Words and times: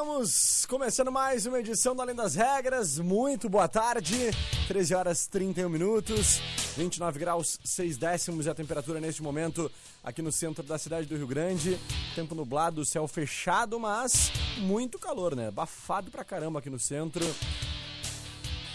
Estamos 0.00 0.64
começando 0.64 1.12
mais 1.12 1.44
uma 1.44 1.60
edição 1.60 1.94
do 1.94 2.00
Além 2.00 2.14
das 2.14 2.34
Regras. 2.34 2.98
Muito 2.98 3.50
boa 3.50 3.68
tarde, 3.68 4.30
13 4.66 4.94
horas 4.94 5.26
31 5.26 5.68
minutos, 5.68 6.40
29 6.74 7.18
graus 7.18 7.60
6 7.62 7.98
décimos 7.98 8.46
e 8.46 8.48
a 8.48 8.54
temperatura 8.54 8.98
neste 8.98 9.22
momento 9.22 9.70
aqui 10.02 10.22
no 10.22 10.32
centro 10.32 10.64
da 10.64 10.78
cidade 10.78 11.06
do 11.06 11.14
Rio 11.14 11.26
Grande. 11.26 11.78
Tempo 12.14 12.34
nublado, 12.34 12.82
céu 12.82 13.06
fechado, 13.06 13.78
mas 13.78 14.32
muito 14.60 14.98
calor, 14.98 15.36
né? 15.36 15.48
Abafado 15.48 16.10
pra 16.10 16.24
caramba 16.24 16.60
aqui 16.60 16.70
no 16.70 16.78
centro. 16.78 17.22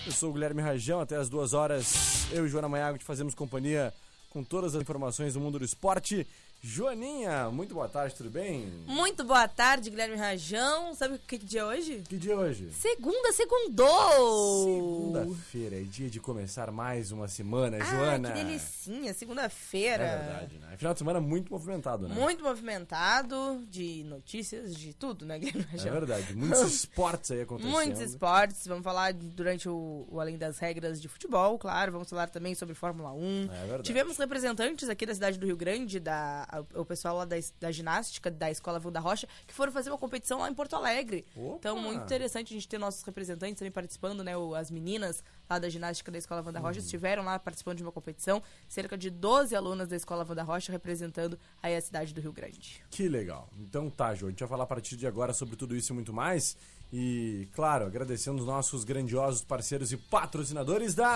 Eu 0.05 0.11
sou 0.11 0.29
o 0.29 0.33
Guilherme 0.33 0.61
Rajão, 0.61 0.99
até 0.99 1.15
as 1.15 1.27
duas 1.27 1.53
horas 1.53 2.27
eu 2.31 2.45
e 2.45 2.49
Joana 2.49 2.69
Maiago 2.69 2.99
te 2.99 3.03
fazemos 3.03 3.33
companhia 3.33 3.91
com 4.29 4.43
todas 4.43 4.75
as 4.75 4.81
informações 4.81 5.33
do 5.33 5.39
mundo 5.39 5.57
do 5.57 5.65
esporte. 5.65 6.27
Joaninha, 6.69 7.51
muito 7.51 7.75
boa 7.75 7.87
tarde, 7.87 8.15
tudo 8.15 8.31
bem? 8.31 8.73
Muito 8.87 9.23
boa 9.23 9.47
tarde, 9.47 9.91
Guilherme 9.91 10.15
Rajão. 10.15 10.95
Sabe 10.95 11.19
que 11.19 11.37
dia 11.37 11.61
é 11.61 11.63
hoje? 11.63 12.01
Que 12.09 12.17
dia 12.17 12.33
é 12.33 12.35
hoje? 12.35 12.71
Segunda, 12.73 13.31
segundou! 13.31 14.63
Segunda-feira 14.63 15.79
é 15.79 15.83
dia 15.83 16.09
de 16.09 16.19
começar 16.19 16.71
mais 16.71 17.11
uma 17.11 17.27
semana, 17.27 17.77
ah, 17.79 17.85
Joana. 17.85 18.31
que 18.31 18.43
delicinha, 18.43 19.13
segunda-feira. 19.13 20.03
É 20.03 20.17
verdade, 20.17 20.57
né? 20.57 20.75
Final 20.75 20.93
de 20.93 20.97
semana 20.97 21.21
muito 21.21 21.53
movimentado, 21.53 22.07
né? 22.07 22.15
Muito 22.15 22.43
movimentado, 22.43 23.63
de 23.69 24.03
notícias, 24.05 24.73
de 24.75 24.91
tudo, 24.91 25.23
né, 25.23 25.37
Guilherme 25.37 25.67
É 25.69 25.71
Rajão? 25.77 25.93
verdade, 25.93 26.35
muitos 26.35 26.61
esportes 26.73 27.29
aí 27.29 27.41
acontecendo. 27.41 27.73
Muitos 27.73 28.01
esportes, 28.01 28.65
vamos 28.65 28.83
falar 28.83 29.13
durante 29.13 29.69
o, 29.69 30.07
o 30.09 30.19
Além 30.19 30.35
das 30.35 30.57
Regras 30.57 30.99
de 30.99 31.07
Futebol, 31.07 31.59
claro, 31.59 31.91
vamos 31.91 32.09
falar 32.09 32.27
também 32.27 32.55
sobre 32.55 32.73
Fórmula 32.73 33.13
1. 33.13 33.43
É 33.43 33.59
verdade. 33.59 33.83
Tivemos 33.83 34.17
representantes 34.17 34.89
aqui 34.89 35.05
da 35.05 35.13
cidade 35.13 35.37
do 35.37 35.45
Rio 35.45 35.55
Grande, 35.55 35.99
da, 35.99 36.54
a- 36.59 36.79
o 36.79 36.85
pessoal 36.85 37.17
lá 37.17 37.25
da, 37.25 37.35
da 37.59 37.71
ginástica, 37.71 38.29
da 38.31 38.49
Escola 38.51 38.79
Vanda 38.79 38.99
Rocha, 38.99 39.27
que 39.47 39.53
foram 39.53 39.71
fazer 39.71 39.89
uma 39.89 39.97
competição 39.97 40.39
lá 40.39 40.49
em 40.49 40.53
Porto 40.53 40.75
Alegre. 40.75 41.25
Opa! 41.35 41.57
Então, 41.59 41.77
muito 41.77 42.03
interessante 42.03 42.53
a 42.53 42.55
gente 42.55 42.67
ter 42.67 42.77
nossos 42.77 43.03
representantes 43.03 43.59
também 43.59 43.71
participando, 43.71 44.23
né? 44.23 44.35
o- 44.37 44.55
As 44.55 44.69
meninas 44.71 45.23
lá 45.49 45.59
da 45.59 45.69
ginástica 45.69 46.11
da 46.11 46.17
Escola 46.17 46.41
Uhum. 46.41 46.61
Rocha 46.61 46.79
estiveram 46.79 47.23
lá 47.23 47.37
participando 47.39 47.77
de 47.77 47.83
uma 47.83 47.91
competição. 47.91 48.41
Cerca 48.67 48.97
de 48.97 49.09
12 49.09 49.55
alunas 49.55 49.87
da 49.89 49.95
Escola 49.95 50.23
Vanda 50.23 50.43
Rocha 50.43 50.71
representando 50.71 51.37
aí 51.61 51.75
a 51.75 51.81
cidade 51.81 52.13
do 52.13 52.21
Rio 52.21 52.31
Grande. 52.31 52.83
Que 52.89 53.07
legal. 53.09 53.49
Então 53.59 53.89
tá, 53.89 54.13
Jô, 54.15 54.27
a 54.27 54.29
gente 54.29 54.39
vai 54.39 54.49
falar 54.49 54.63
a 54.63 54.67
partir 54.67 54.95
de 54.95 55.05
agora 55.07 55.33
sobre 55.33 55.55
tudo 55.55 55.75
isso 55.75 55.91
e 55.91 55.95
muito 55.95 56.13
mais. 56.13 56.55
E, 56.93 57.47
claro, 57.53 57.85
agradecendo 57.85 58.39
os 58.39 58.45
nossos 58.45 58.83
grandiosos 58.83 59.43
parceiros 59.43 59.91
e 59.91 59.97
patrocinadores 59.97 60.93
da 60.93 61.15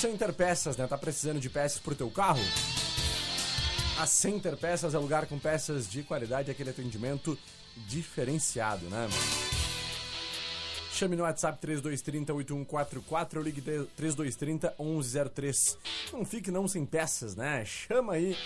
Center 0.00 0.32
Peças, 0.32 0.76
né? 0.76 0.86
Tá 0.86 0.96
precisando 0.96 1.38
de 1.40 1.50
peças 1.50 1.78
pro 1.78 1.94
teu 1.94 2.10
carro? 2.10 2.40
A 4.00 4.06
Center 4.06 4.56
Peças 4.56 4.94
é 4.94 4.98
lugar 4.98 5.26
com 5.26 5.38
peças 5.38 5.86
de 5.86 6.02
qualidade 6.02 6.50
aquele 6.50 6.70
atendimento 6.70 7.36
diferenciado, 7.86 8.86
né? 8.86 9.06
Chame 11.00 11.16
no 11.16 11.22
WhatsApp 11.22 11.58
3230-8144 11.66 13.38
ou 13.38 13.42
ligue 13.42 13.62
3230-1103. 13.62 15.78
Não 16.12 16.26
fique 16.26 16.50
não 16.50 16.68
sem 16.68 16.84
peças, 16.84 17.34
né? 17.34 17.64
Chama 17.64 18.12
aí 18.12 18.36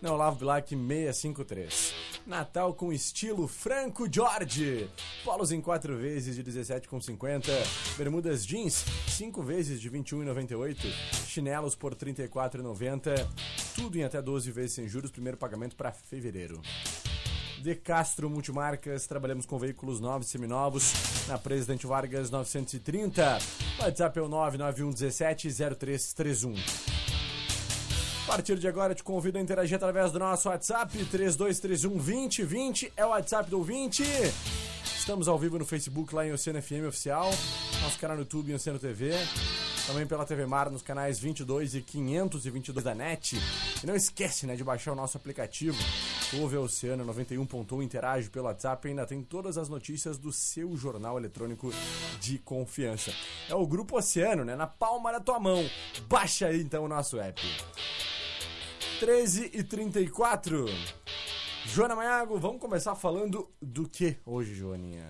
na 0.00 0.12
Olavo 0.12 0.36
Bilac 0.36 0.68
653. 0.68 1.92
Natal 2.24 2.72
com 2.72 2.92
estilo 2.92 3.48
Franco 3.48 4.06
Jorge. 4.08 4.88
Polos 5.24 5.50
em 5.50 5.60
4 5.60 5.96
vezes 5.96 6.36
de 6.36 6.44
17,50. 6.44 7.48
Bermudas 7.98 8.46
jeans 8.46 8.84
5 9.08 9.42
vezes 9.42 9.80
de 9.80 9.90
21,98. 9.90 10.86
Chinelos 11.26 11.74
por 11.74 11.96
34,90. 11.96 13.28
Tudo 13.74 13.98
em 13.98 14.04
até 14.04 14.22
12 14.22 14.52
vezes 14.52 14.74
sem 14.74 14.86
juros. 14.86 15.10
Primeiro 15.10 15.36
pagamento 15.36 15.74
para 15.74 15.90
fevereiro. 15.90 16.62
De 17.64 17.74
Castro 17.74 18.28
Multimarcas, 18.28 19.06
trabalhamos 19.06 19.46
com 19.46 19.58
veículos 19.58 19.98
novos 19.98 20.26
e 20.26 20.30
seminovos 20.30 20.92
na 21.26 21.38
Presidente 21.38 21.86
Vargas 21.86 22.30
930. 22.30 23.38
WhatsApp 23.80 24.18
é 24.18 24.22
o 24.22 24.28
99117 24.28 25.48
0331. 25.74 26.52
A 28.22 28.26
partir 28.26 28.58
de 28.58 28.68
agora, 28.68 28.94
te 28.94 29.02
convido 29.02 29.38
a 29.38 29.40
interagir 29.40 29.76
através 29.76 30.12
do 30.12 30.18
nosso 30.18 30.50
WhatsApp 30.50 30.92
3231 31.06 31.96
2020 31.96 32.92
é 32.94 33.06
o 33.06 33.08
WhatsApp 33.08 33.48
do 33.48 33.56
ouvinte. 33.56 34.02
Estamos 34.84 35.26
ao 35.26 35.38
vivo 35.38 35.58
no 35.58 35.64
Facebook 35.64 36.14
lá 36.14 36.26
em 36.26 36.32
Oceano 36.32 36.60
FM 36.60 36.86
Oficial, 36.86 37.30
nosso 37.82 37.98
canal 37.98 38.16
no 38.16 38.24
YouTube 38.24 38.52
em 38.52 38.56
Oceano 38.56 38.78
TV, 38.78 39.12
também 39.86 40.06
pela 40.06 40.26
TV 40.26 40.44
Mar 40.44 40.70
nos 40.70 40.82
canais 40.82 41.18
22 41.18 41.76
e 41.76 41.80
522 41.80 42.84
da 42.84 42.94
NET. 42.94 43.40
E 43.82 43.86
não 43.86 43.96
esquece, 43.96 44.46
né, 44.46 44.54
de 44.54 44.62
baixar 44.62 44.92
o 44.92 44.94
nosso 44.94 45.16
aplicativo. 45.16 45.78
Ouve 46.32 46.56
a 46.56 46.60
Oceano 46.60 47.04
91.1, 47.04 47.82
interage 47.82 48.30
pelo 48.30 48.46
WhatsApp 48.46 48.86
e 48.86 48.90
ainda 48.90 49.06
tem 49.06 49.22
todas 49.22 49.56
as 49.56 49.68
notícias 49.68 50.18
do 50.18 50.32
seu 50.32 50.76
jornal 50.76 51.16
eletrônico 51.16 51.70
de 52.20 52.38
confiança. 52.38 53.12
É 53.48 53.54
o 53.54 53.66
Grupo 53.66 53.96
Oceano, 53.96 54.44
né, 54.44 54.56
na 54.56 54.66
palma 54.66 55.12
da 55.12 55.20
tua 55.20 55.38
mão. 55.38 55.62
Baixa 56.08 56.46
aí 56.46 56.60
então 56.60 56.84
o 56.84 56.88
nosso 56.88 57.20
app. 57.20 57.40
13 58.98 59.50
e 59.52 59.62
34. 59.62 60.66
Joana 61.66 61.94
Maiago, 61.94 62.38
vamos 62.38 62.60
começar 62.60 62.94
falando 62.94 63.48
do 63.60 63.88
que 63.88 64.16
hoje, 64.26 64.54
Joaninha? 64.54 65.06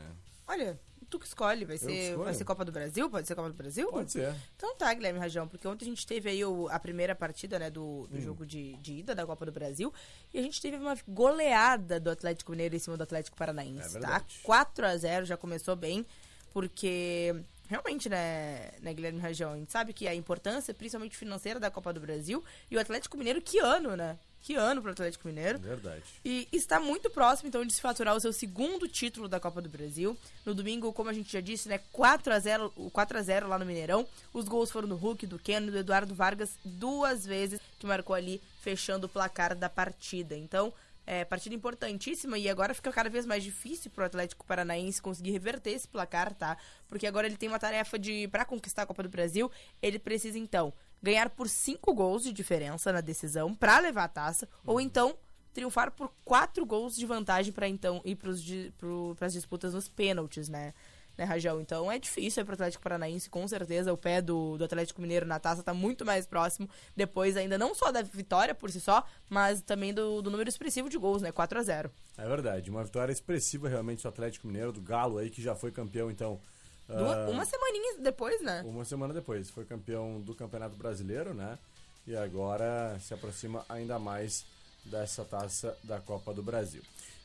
Olha, 0.47 0.79
tu 1.15 1.19
que 1.21 1.27
escolhe, 1.27 1.65
vai 1.65 1.79
ser, 1.79 2.17
vai 2.17 2.35
ser 2.35 2.45
Copa 2.45 2.65
do 2.65 2.73
Brasil? 2.73 3.09
Pode 3.09 3.27
ser 3.29 3.35
Copa 3.35 3.49
do 3.49 3.55
Brasil? 3.55 3.89
Pode 3.91 4.11
ser. 4.13 4.35
Então 4.57 4.75
tá, 4.77 4.93
Guilherme 4.93 5.19
Rajão, 5.21 5.47
porque 5.47 5.67
ontem 5.69 5.85
a 5.85 5.89
gente 5.89 6.07
teve 6.07 6.29
aí 6.31 6.45
o- 6.45 6.69
a 6.71 6.79
primeira 6.79 7.15
partida, 7.15 7.59
né, 7.59 7.71
do, 7.71 7.83
Hum. 7.83 8.07
do 8.11 8.21
jogo 8.21 8.45
de, 8.47 8.75
de 8.79 8.95
ida 8.99 9.15
da 9.15 9.25
Copa 9.25 9.47
do 9.47 9.53
Brasil, 9.53 9.93
e 10.33 10.39
a 10.39 10.43
gente 10.43 10.61
teve 10.61 10.77
uma 10.77 10.97
goleada 11.07 12.01
do 12.01 12.11
Atlético 12.11 12.51
Mineiro 12.51 12.75
em 12.75 12.79
cima 12.79 12.97
do 12.97 13.03
Atlético 13.03 13.37
É 13.37 13.39
Paranaense, 13.39 13.95
tá? 13.95 14.01
verdade. 14.01 14.41
4 14.43 14.87
a 14.87 14.97
0 14.97 15.25
já 15.27 15.37
começou 15.37 15.77
bem, 15.77 16.05
porque 16.53 17.35
realmente, 17.69 18.09
né, 18.09 18.71
né, 18.81 18.93
Guilherme 18.95 19.21
Rajão, 19.21 19.53
a 19.53 19.57
gente 19.57 19.71
sabe 19.73 19.93
que 19.93 20.07
a 20.09 20.15
importância, 20.15 20.73
principalmente 20.75 21.17
financeira 21.17 21.59
da 21.61 21.71
Copa 21.71 21.93
do 21.93 22.01
Brasil, 22.01 22.43
e 22.71 22.77
o 22.77 22.81
Atlético 22.81 23.17
Mineiro, 23.17 23.41
que 23.41 23.59
ano, 23.59 23.97
né? 23.97 24.19
Que 24.45 24.57
ano 24.57 24.83
pro 24.83 24.91
Atlético 24.91 25.27
Mineiro. 25.27 25.59
Verdade. 25.59 26.03
E 26.23 26.47
está 26.53 26.79
muito 26.79 27.09
próximo, 27.09 27.49
então, 27.49 27.65
de 27.65 27.73
se 27.73 27.81
faturar 27.81 28.15
o 28.15 28.21
seu 28.21 28.31
segundo 28.31 28.87
título 28.87 29.27
da 29.27 29.41
Copa 29.41 29.63
do 29.63 29.71
Brasil. 29.71 30.15
No 30.45 30.55
domingo, 30.55 30.93
como 30.93 31.09
a 31.09 31.15
gente 31.15 31.33
já 31.33 31.41
disse, 31.41 31.67
né, 31.67 31.81
4x0, 31.95 32.71
o 32.77 32.91
4x0 32.91 33.47
lá 33.47 33.59
no 33.59 33.65
Mineirão. 33.65 34.07
Os 34.35 34.47
gols 34.47 34.71
foram 34.71 34.87
do 34.87 34.97
Hulk, 34.97 35.27
do 35.27 35.39
Keno 35.39 35.69
e 35.69 35.71
do 35.71 35.79
Eduardo 35.79 36.15
Vargas 36.15 36.59
duas 36.63 37.25
vezes, 37.25 37.59
que 37.79 37.87
marcou 37.87 38.15
ali, 38.15 38.39
fechando 38.61 39.07
o 39.07 39.09
placar 39.09 39.57
da 39.57 39.71
partida. 39.71 40.37
Então, 40.37 40.75
é 41.07 41.25
partida 41.25 41.55
importantíssima 41.55 42.37
e 42.37 42.47
agora 42.47 42.75
fica 42.75 42.93
cada 42.93 43.09
vez 43.09 43.25
mais 43.25 43.43
difícil 43.43 43.91
pro 43.91 44.05
Atlético 44.05 44.45
Paranaense 44.45 45.01
conseguir 45.01 45.31
reverter 45.31 45.71
esse 45.71 45.89
placar, 45.89 46.35
tá? 46.35 46.59
Porque 46.87 47.07
agora 47.07 47.27
ele 47.27 47.39
tem 47.39 47.49
uma 47.49 47.59
tarefa 47.59 47.99
de, 47.99 48.29
para 48.29 48.45
conquistar 48.45 48.83
a 48.83 48.87
Copa 48.87 49.03
do 49.03 49.09
Brasil, 49.09 49.51
ele 49.81 49.99
precisa, 49.99 50.39
então, 50.39 50.73
ganhar 51.05 51.29
por 51.29 51.49
cinco 51.49 51.93
gols 51.93 52.23
de 52.23 52.33
diferença 52.33 52.91
na 52.91 53.03
decisão 53.03 53.55
para 53.55 53.79
levar 53.79 54.05
a 54.05 54.09
taça, 54.09 54.49
ou 54.65 54.81
então 54.81 55.15
triunfar 55.53 55.91
por 55.93 56.11
quatro 56.25 56.65
gols 56.65 56.97
de 56.97 57.05
vantagem 57.07 57.53
para 57.53 57.69
então 57.69 58.01
ir 58.05 58.17
para 58.17 58.31
pro, 58.79 59.17
as 59.21 59.33
disputas 59.35 59.75
nos 59.75 59.87
pênaltis, 59.87 60.49
né? 60.49 60.73
Né, 61.17 61.23
Rajão? 61.23 61.61
Então 61.61 61.93
é 61.93 61.97
difícil 61.97 62.41
aí 62.41 62.45
pro 62.45 62.55
Atlético 62.55 62.83
Paranaense, 62.83 63.31
com 63.31 63.47
certeza. 63.47 63.93
O 63.93 63.97
pé 63.97 64.21
do, 64.21 64.59
do 64.59 64.65
Atlético 64.65 65.01
Mineiro 65.01 65.25
na 65.25 65.39
taça 65.39 65.63
tá 65.63 65.73
muito 65.73 66.05
mais 66.05 66.27
próximo. 66.27 66.69
Depois, 66.97 67.37
ainda 67.37 67.57
não 67.57 67.73
só 67.73 67.93
da 67.93 68.03
vitória 68.03 68.53
por 68.53 68.69
si 68.69 68.81
só, 68.81 69.07
mas 69.29 69.63
também 69.63 69.95
do, 69.95 70.21
do 70.21 70.29
número 70.29 70.49
expressivo 70.49 70.89
de 70.89 70.99
gols, 70.99 71.23
né? 71.23 71.31
4 71.31 71.57
a 71.57 71.63
0 71.63 71.91
É 72.19 72.27
verdade, 72.27 72.69
uma 72.69 72.83
vitória 72.83 73.13
expressiva 73.13 73.69
realmente 73.69 74.03
do 74.03 74.09
Atlético 74.09 74.49
Mineiro, 74.49 74.73
do 74.73 74.83
Galo 74.83 75.19
aí, 75.19 75.31
que 75.31 75.41
já 75.41 75.55
foi 75.55 75.71
campeão, 75.71 76.11
então. 76.11 76.41
Duas- 76.89 77.17
ah, 77.17 77.31
Uma 77.31 77.45
semaninha 77.45 77.99
depois, 78.01 78.43
né? 78.43 78.63
Uma 78.67 78.85
semana 78.85 79.15
depois, 79.15 79.51
foi 79.51 79.65
campeão 79.65 80.21
do 80.21 80.35
Campeonato 80.35 80.77
Brasileiro, 80.77 81.33
né? 81.33 81.59
E 82.07 82.15
agora 82.15 82.99
se 83.01 83.15
aproxima 83.15 83.65
ainda 83.69 83.99
mais 83.99 84.45
dessa 84.85 85.25
taça 85.25 85.77
da 85.83 85.99
Copa 86.01 86.35
do 86.35 86.43
Brasil. 86.43 86.83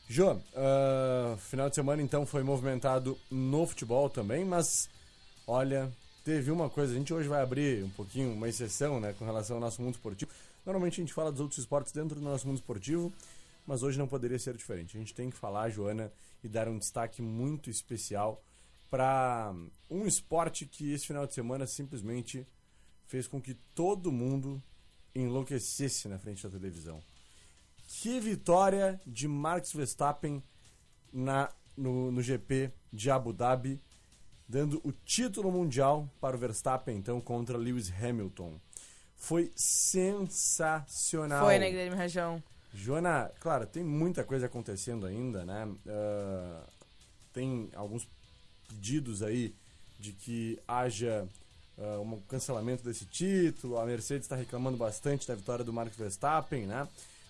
Jô, 0.08 0.32
uh, 0.32 1.36
final 1.36 1.68
de 1.68 1.74
semana 1.74 2.02
então 2.02 2.24
foi 2.26 2.42
movimentado 2.42 3.16
no 3.30 3.66
futebol 3.66 4.08
também, 4.10 4.44
mas 4.44 4.88
olha, 5.46 5.92
teve 6.24 6.50
uma 6.50 6.68
coisa, 6.68 6.92
a 6.92 6.96
gente 6.96 7.12
hoje 7.12 7.28
vai 7.28 7.42
abrir 7.42 7.84
um 7.84 7.90
pouquinho 7.90 8.32
uma 8.32 8.48
exceção 8.48 8.98
né, 8.98 9.14
com 9.18 9.24
relação 9.24 9.56
ao 9.56 9.60
nosso 9.60 9.80
mundo 9.82 9.94
esportivo. 9.94 10.30
Normalmente 10.64 10.94
a 10.94 11.04
gente 11.04 11.12
fala 11.12 11.30
dos 11.30 11.40
outros 11.40 11.58
esportes 11.58 11.92
dentro 11.92 12.16
do 12.18 12.22
nosso 12.22 12.46
mundo 12.46 12.56
esportivo, 12.56 13.12
mas 13.66 13.82
hoje 13.82 13.98
não 13.98 14.08
poderia 14.08 14.38
ser 14.38 14.56
diferente. 14.56 14.96
A 14.96 15.00
gente 15.00 15.14
tem 15.14 15.30
que 15.30 15.36
falar, 15.36 15.68
Joana, 15.70 16.10
e 16.42 16.48
dar 16.48 16.66
um 16.68 16.78
destaque 16.78 17.22
muito 17.22 17.70
especial 17.70 18.42
para 18.90 19.54
um 19.88 20.06
esporte 20.06 20.66
que 20.66 20.92
esse 20.92 21.06
final 21.06 21.26
de 21.26 21.32
semana 21.32 21.66
simplesmente 21.66 22.46
fez 23.06 23.26
com 23.26 23.40
que 23.40 23.54
todo 23.74 24.12
mundo 24.12 24.62
enlouquecesse 25.14 26.08
na 26.08 26.18
frente 26.18 26.42
da 26.42 26.50
televisão. 26.50 27.02
Que 27.86 28.20
vitória 28.20 29.00
de 29.06 29.26
Max 29.26 29.72
Verstappen 29.72 30.42
na, 31.12 31.50
no, 31.76 32.10
no 32.12 32.22
GP 32.22 32.72
de 32.92 33.10
Abu 33.10 33.32
Dhabi, 33.32 33.80
dando 34.48 34.80
o 34.84 34.92
título 34.92 35.50
mundial 35.50 36.08
para 36.20 36.36
o 36.36 36.38
Verstappen, 36.38 36.96
então, 36.96 37.20
contra 37.20 37.56
Lewis 37.56 37.92
Hamilton. 37.92 38.60
Foi 39.16 39.50
sensacional. 39.54 41.44
Foi, 41.44 41.58
né, 41.58 41.68
Guilherme 41.70 41.96
Rajão? 41.96 42.42
Joana, 42.72 43.30
claro, 43.40 43.66
tem 43.66 43.82
muita 43.82 44.22
coisa 44.24 44.46
acontecendo 44.46 45.04
ainda, 45.04 45.44
né? 45.44 45.66
Uh, 45.66 46.64
tem 47.32 47.68
alguns 47.74 48.08
pedidos 48.70 49.22
aí 49.22 49.54
de 49.98 50.12
que 50.12 50.58
haja 50.66 51.28
uh, 51.76 52.00
um 52.00 52.20
cancelamento 52.22 52.84
desse 52.84 53.04
título. 53.04 53.78
A 53.78 53.84
Mercedes 53.84 54.24
está 54.24 54.36
reclamando 54.36 54.76
bastante 54.76 55.26
da 55.26 55.34
vitória 55.34 55.64
do 55.64 55.72
Max 55.72 55.96
Verstappen, 55.96 56.66
né? 56.66 56.88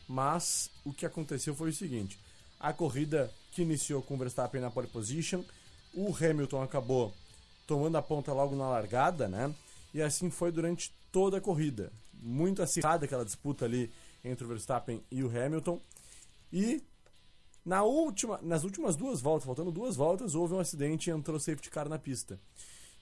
Mas 0.08 0.70
o 0.84 0.92
que 0.92 1.06
aconteceu 1.06 1.54
foi 1.54 1.70
o 1.70 1.74
seguinte: 1.74 2.18
a 2.58 2.72
corrida 2.72 3.32
que 3.52 3.62
iniciou 3.62 4.02
com 4.02 4.14
o 4.14 4.18
Verstappen 4.18 4.60
na 4.60 4.70
pole 4.70 4.86
position, 4.86 5.42
o 5.94 6.14
Hamilton 6.14 6.62
acabou 6.62 7.14
tomando 7.66 7.96
a 7.96 8.02
ponta 8.02 8.32
logo 8.32 8.54
na 8.54 8.68
largada, 8.68 9.28
né? 9.28 9.54
E 9.94 10.02
assim 10.02 10.30
foi 10.30 10.52
durante 10.52 10.92
toda 11.10 11.38
a 11.38 11.40
corrida. 11.40 11.92
Muito 12.12 12.62
acirrada 12.62 13.04
aquela 13.04 13.24
disputa 13.24 13.64
ali 13.64 13.90
entre 14.24 14.44
o 14.44 14.48
Verstappen 14.48 15.02
e 15.10 15.22
o 15.22 15.28
Hamilton. 15.28 15.80
E 16.52 16.82
na 17.64 17.82
última, 17.82 18.38
nas 18.42 18.64
últimas 18.64 18.96
duas 18.96 19.20
voltas, 19.20 19.44
faltando 19.44 19.70
duas 19.70 19.96
voltas, 19.96 20.34
houve 20.34 20.54
um 20.54 20.58
acidente 20.58 21.10
e 21.10 21.12
entrou 21.12 21.38
safety 21.38 21.70
car 21.70 21.88
na 21.88 21.98
pista. 21.98 22.40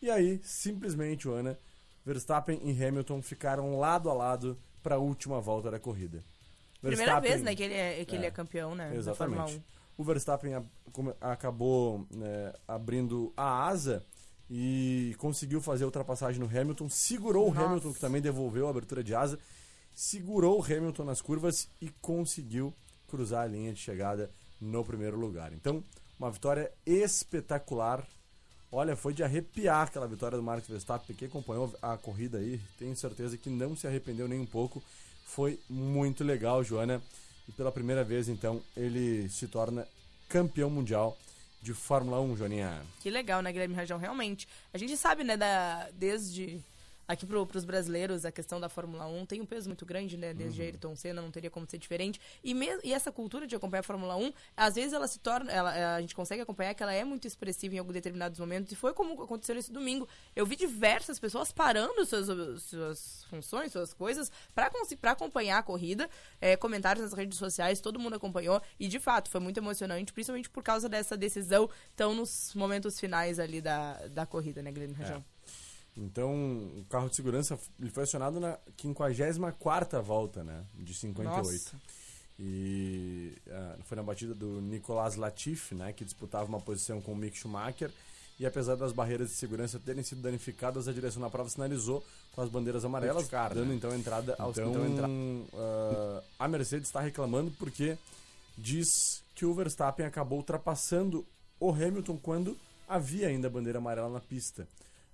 E 0.00 0.10
aí, 0.10 0.40
simplesmente, 0.42 1.28
Ana, 1.28 1.58
Verstappen 2.04 2.60
e 2.64 2.84
Hamilton 2.84 3.22
ficaram 3.22 3.78
lado 3.78 4.10
a 4.10 4.14
lado 4.14 4.58
para 4.82 4.96
a 4.96 4.98
última 4.98 5.40
volta 5.40 5.70
da 5.70 5.78
corrida. 5.78 6.24
Primeira 6.80 7.20
vez, 7.20 7.42
né, 7.42 7.54
que 7.54 7.62
ele 7.62 7.74
é, 7.74 8.04
que 8.04 8.14
é, 8.14 8.18
ele 8.18 8.26
é 8.26 8.30
campeão, 8.30 8.74
né, 8.74 8.94
exatamente. 8.94 9.62
O 9.96 10.04
Verstappen 10.04 10.54
a, 10.54 10.62
acabou 11.20 12.06
né, 12.10 12.52
abrindo 12.66 13.32
a 13.36 13.66
asa 13.66 14.04
e 14.48 15.14
conseguiu 15.18 15.60
fazer 15.60 15.84
a 15.84 15.86
ultrapassagem 15.86 16.40
no 16.40 16.46
Hamilton, 16.46 16.88
segurou 16.88 17.48
Nossa. 17.48 17.60
o 17.60 17.64
Hamilton, 17.64 17.92
que 17.92 18.00
também 18.00 18.22
devolveu 18.22 18.68
a 18.68 18.70
abertura 18.70 19.02
de 19.02 19.14
asa, 19.14 19.38
segurou 19.92 20.60
o 20.60 20.64
Hamilton 20.64 21.04
nas 21.04 21.20
curvas 21.20 21.68
e 21.82 21.90
conseguiu 22.00 22.72
cruzar 23.08 23.42
a 23.42 23.46
linha 23.46 23.72
de 23.72 23.80
chegada 23.80 24.30
no 24.60 24.84
primeiro 24.84 25.18
lugar. 25.18 25.52
Então, 25.52 25.82
uma 26.18 26.30
vitória 26.30 26.70
espetacular 26.84 28.06
Olha, 28.70 28.94
foi 28.94 29.14
de 29.14 29.24
arrepiar 29.24 29.86
aquela 29.86 30.06
vitória 30.06 30.36
do 30.36 30.44
Max 30.44 30.68
Verstappen. 30.68 31.16
Quem 31.16 31.26
acompanhou 31.26 31.74
a 31.80 31.96
corrida 31.96 32.36
aí, 32.36 32.60
tenho 32.78 32.94
certeza 32.94 33.36
que 33.38 33.48
não 33.48 33.74
se 33.74 33.86
arrependeu 33.86 34.28
nem 34.28 34.38
um 34.38 34.46
pouco. 34.46 34.82
Foi 35.24 35.58
muito 35.70 36.22
legal, 36.22 36.62
Joana. 36.62 37.02
E 37.48 37.52
pela 37.52 37.72
primeira 37.72 38.04
vez, 38.04 38.28
então, 38.28 38.62
ele 38.76 39.26
se 39.30 39.48
torna 39.48 39.88
campeão 40.28 40.68
mundial 40.68 41.16
de 41.62 41.72
Fórmula 41.72 42.20
1, 42.20 42.36
Joaninha. 42.36 42.82
Que 43.00 43.08
legal, 43.08 43.40
né, 43.40 43.50
Guilherme 43.50 43.74
Rajão? 43.74 43.98
Realmente. 43.98 44.46
A 44.72 44.76
gente 44.76 44.98
sabe, 44.98 45.24
né, 45.24 45.34
da, 45.34 45.88
desde 45.94 46.60
aqui 47.08 47.24
para 47.24 47.38
os 47.40 47.64
brasileiros, 47.64 48.26
a 48.26 48.30
questão 48.30 48.60
da 48.60 48.68
Fórmula 48.68 49.06
1 49.06 49.24
tem 49.24 49.40
um 49.40 49.46
peso 49.46 49.66
muito 49.70 49.86
grande, 49.86 50.18
né? 50.18 50.34
Desde 50.34 50.60
uhum. 50.60 50.66
Ayrton 50.66 50.94
Senna, 50.94 51.22
não 51.22 51.30
teria 51.30 51.50
como 51.50 51.66
ser 51.68 51.78
diferente. 51.78 52.20
E, 52.44 52.52
mesmo, 52.52 52.82
e 52.84 52.92
essa 52.92 53.10
cultura 53.10 53.46
de 53.46 53.56
acompanhar 53.56 53.80
a 53.80 53.82
Fórmula 53.82 54.14
1, 54.14 54.32
às 54.54 54.74
vezes 54.74 54.92
ela 54.92 55.08
se 55.08 55.18
torna, 55.18 55.50
ela, 55.50 55.94
a 55.96 56.00
gente 56.02 56.14
consegue 56.14 56.42
acompanhar 56.42 56.74
que 56.74 56.82
ela 56.82 56.92
é 56.92 57.02
muito 57.04 57.26
expressiva 57.26 57.74
em 57.74 57.78
alguns 57.78 57.94
determinados 57.94 58.38
momentos. 58.38 58.70
E 58.70 58.76
foi 58.76 58.92
como 58.92 59.22
aconteceu 59.22 59.54
nesse 59.54 59.72
domingo. 59.72 60.06
Eu 60.36 60.44
vi 60.44 60.54
diversas 60.54 61.18
pessoas 61.18 61.50
parando 61.50 62.04
suas, 62.04 62.62
suas 62.62 63.24
funções, 63.30 63.72
suas 63.72 63.94
coisas, 63.94 64.30
para 64.54 64.70
acompanhar 65.12 65.58
a 65.58 65.62
corrida. 65.62 66.10
É, 66.38 66.56
comentários 66.56 67.02
nas 67.02 67.14
redes 67.14 67.38
sociais, 67.38 67.80
todo 67.80 67.98
mundo 67.98 68.16
acompanhou. 68.16 68.60
E 68.78 68.86
de 68.86 69.00
fato, 69.00 69.30
foi 69.30 69.40
muito 69.40 69.56
emocionante, 69.56 70.12
principalmente 70.12 70.50
por 70.50 70.62
causa 70.62 70.90
dessa 70.90 71.16
decisão, 71.16 71.70
tão 71.96 72.14
nos 72.14 72.52
momentos 72.54 73.00
finais 73.00 73.38
ali 73.38 73.62
da, 73.62 73.94
da 74.08 74.26
corrida, 74.26 74.60
né, 74.60 74.70
Guilherme 74.70 74.94
Rajão? 74.94 75.24
É. 75.34 75.37
Então, 75.98 76.32
o 76.32 76.84
carro 76.88 77.08
de 77.08 77.16
segurança 77.16 77.58
ele 77.80 77.90
foi 77.90 78.04
acionado 78.04 78.38
na 78.38 78.56
54 78.80 80.00
volta, 80.02 80.44
né? 80.44 80.64
De 80.74 80.94
58. 80.94 81.44
Nossa. 81.44 81.76
E 82.38 83.36
uh, 83.48 83.82
foi 83.84 83.96
na 83.96 84.02
batida 84.02 84.32
do 84.32 84.60
Nicolas 84.60 85.16
Latifi, 85.16 85.74
né? 85.74 85.92
Que 85.92 86.04
disputava 86.04 86.44
uma 86.44 86.60
posição 86.60 87.00
com 87.00 87.12
o 87.12 87.16
Mick 87.16 87.36
Schumacher. 87.36 87.90
E 88.38 88.46
apesar 88.46 88.76
das 88.76 88.92
barreiras 88.92 89.30
de 89.30 89.34
segurança 89.34 89.80
terem 89.80 90.04
sido 90.04 90.22
danificadas, 90.22 90.86
a 90.86 90.92
direção 90.92 91.20
da 91.20 91.28
prova 91.28 91.50
sinalizou 91.50 92.04
com 92.32 92.40
as 92.40 92.48
bandeiras 92.48 92.84
amarelas, 92.84 93.26
cara, 93.26 93.52
dando 93.52 93.70
né? 93.70 93.74
então 93.74 93.92
entrada 93.92 94.36
ao 94.38 94.52
então, 94.52 94.70
então 94.70 94.86
entra... 94.86 95.08
uh, 95.08 96.22
A 96.38 96.46
Mercedes 96.46 96.86
está 96.86 97.00
reclamando 97.00 97.50
porque 97.58 97.98
diz 98.56 99.24
que 99.34 99.44
o 99.44 99.52
Verstappen 99.52 100.06
acabou 100.06 100.38
ultrapassando 100.38 101.26
o 101.58 101.72
Hamilton 101.72 102.16
quando 102.16 102.56
havia 102.88 103.26
ainda 103.26 103.50
bandeira 103.50 103.78
amarela 103.78 104.08
na 104.08 104.20
pista. 104.20 104.68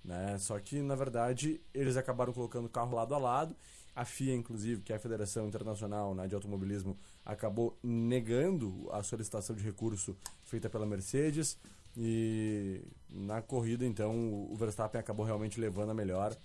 Né? 0.04 0.36
Só 0.38 0.58
que, 0.58 0.82
na 0.82 0.94
verdade, 0.94 1.60
eles 1.72 1.96
acabaram 1.96 2.32
colocando 2.32 2.66
o 2.66 2.68
carro 2.68 2.94
lado 2.94 3.14
a 3.14 3.18
lado. 3.18 3.56
A 3.96 4.04
FIA, 4.04 4.34
inclusive, 4.34 4.82
que 4.82 4.92
é 4.92 4.96
a 4.96 4.98
Federação 4.98 5.46
Internacional 5.46 6.14
né, 6.14 6.26
de 6.26 6.34
Automobilismo, 6.34 6.98
acabou 7.24 7.78
negando 7.82 8.88
a 8.90 9.02
solicitação 9.02 9.54
de 9.54 9.62
recurso 9.62 10.16
feita 10.42 10.68
pela 10.68 10.84
Mercedes. 10.84 11.56
E 11.96 12.82
na 13.08 13.40
corrida, 13.40 13.86
então, 13.86 14.50
o 14.50 14.56
Verstappen 14.56 15.00
acabou 15.00 15.24
realmente 15.24 15.60
levando 15.60 15.90
a 15.90 15.94
melhor 15.94 16.36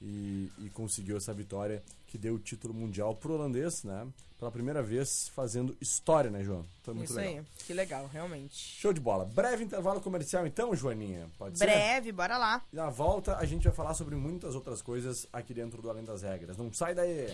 e, 0.00 0.50
e 0.58 0.70
conseguiu 0.70 1.16
essa 1.16 1.32
vitória 1.32 1.82
que 2.06 2.18
deu 2.18 2.34
o 2.34 2.38
título 2.38 2.72
mundial 2.74 3.14
pro 3.14 3.34
holandês, 3.34 3.82
né? 3.84 4.06
Pela 4.38 4.50
primeira 4.50 4.82
vez 4.82 5.28
fazendo 5.34 5.74
história, 5.80 6.30
né, 6.30 6.44
João? 6.44 6.64
Foi 6.82 6.92
muito 6.92 7.08
Isso 7.08 7.18
legal. 7.18 7.38
aí, 7.38 7.44
que 7.66 7.72
legal, 7.72 8.06
realmente. 8.12 8.54
Show 8.54 8.92
de 8.92 9.00
bola. 9.00 9.24
Breve 9.24 9.64
intervalo 9.64 10.00
comercial 10.00 10.46
então, 10.46 10.76
Joaninha? 10.76 11.26
Pode 11.38 11.58
Breve, 11.58 11.72
ser? 11.72 11.78
Breve, 11.78 12.12
bora 12.12 12.36
lá. 12.36 12.62
E 12.70 12.76
na 12.76 12.90
volta 12.90 13.36
a 13.36 13.44
gente 13.46 13.64
vai 13.64 13.72
falar 13.72 13.94
sobre 13.94 14.14
muitas 14.14 14.54
outras 14.54 14.82
coisas 14.82 15.26
aqui 15.32 15.54
dentro 15.54 15.80
do 15.80 15.88
Além 15.88 16.04
das 16.04 16.22
Regras. 16.22 16.56
Não 16.58 16.70
sai 16.72 16.94
daí! 16.94 17.28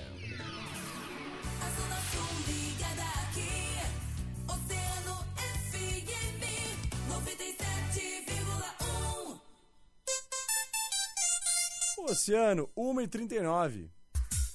Oceano, 12.13 12.71
1h39. 12.77 13.89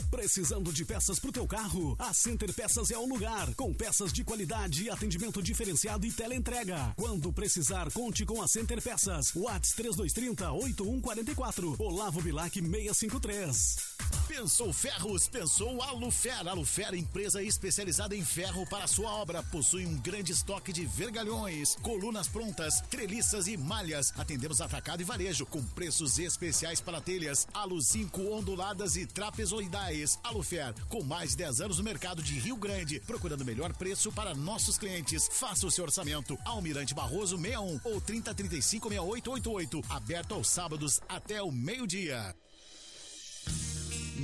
Precisando 0.09 0.71
de 0.71 0.85
peças 0.85 1.19
pro 1.19 1.33
teu 1.33 1.45
carro? 1.45 1.93
A 1.99 2.13
Center 2.13 2.53
Peças 2.53 2.91
é 2.91 2.97
o 2.97 3.05
lugar, 3.05 3.53
com 3.55 3.73
peças 3.73 4.13
de 4.13 4.23
qualidade, 4.23 4.89
atendimento 4.89 5.43
diferenciado 5.43 6.05
e 6.05 6.11
teleentrega. 6.11 6.93
Quando 6.95 7.31
precisar, 7.33 7.91
conte 7.91 8.25
com 8.25 8.41
a 8.41 8.47
Center 8.47 8.81
Peças. 8.81 9.35
Whats 9.35 9.73
3230 9.73 10.49
8144. 10.51 11.75
Olavo 11.77 12.21
Bilac 12.21 12.53
653. 12.53 13.97
Pensou 14.29 14.71
Ferros? 14.71 15.27
Pensou 15.27 15.81
Alufer. 15.81 16.47
Alufer, 16.47 16.93
empresa 16.93 17.43
especializada 17.43 18.15
em 18.15 18.23
ferro 18.23 18.65
para 18.69 18.87
sua 18.87 19.11
obra. 19.11 19.43
Possui 19.43 19.85
um 19.85 19.97
grande 19.97 20.31
estoque 20.31 20.71
de 20.71 20.85
vergalhões, 20.85 21.75
colunas 21.81 22.29
prontas, 22.29 22.81
treliças 22.89 23.47
e 23.47 23.57
malhas. 23.57 24.13
Atendemos 24.17 24.61
atacado 24.61 25.01
e 25.01 25.05
varejo, 25.05 25.45
com 25.45 25.61
preços 25.61 26.17
especiais 26.17 26.79
para 26.79 27.01
telhas, 27.01 27.45
alu 27.53 27.81
5 27.81 28.21
onduladas 28.33 28.95
e 28.95 29.05
trapezoidais 29.05 29.96
reais. 29.97 30.19
Alufer, 30.23 30.73
com 30.89 31.03
mais 31.03 31.31
de 31.31 31.37
10 31.37 31.61
anos 31.61 31.77
no 31.77 31.83
mercado 31.83 32.21
de 32.21 32.37
Rio 32.39 32.55
Grande, 32.55 32.99
procurando 33.01 33.45
melhor 33.45 33.73
preço 33.73 34.11
para 34.11 34.35
nossos 34.35 34.77
clientes. 34.77 35.27
Faça 35.31 35.65
o 35.65 35.71
seu 35.71 35.85
orçamento. 35.85 36.37
Almirante 36.45 36.93
Barroso 36.93 37.37
61 37.37 37.79
ou 37.83 38.01
3035 38.01 38.89
6888. 38.89 39.81
Aberto 39.89 40.33
aos 40.33 40.49
sábados 40.49 40.99
até 41.07 41.41
o 41.41 41.51
meio-dia. 41.51 42.35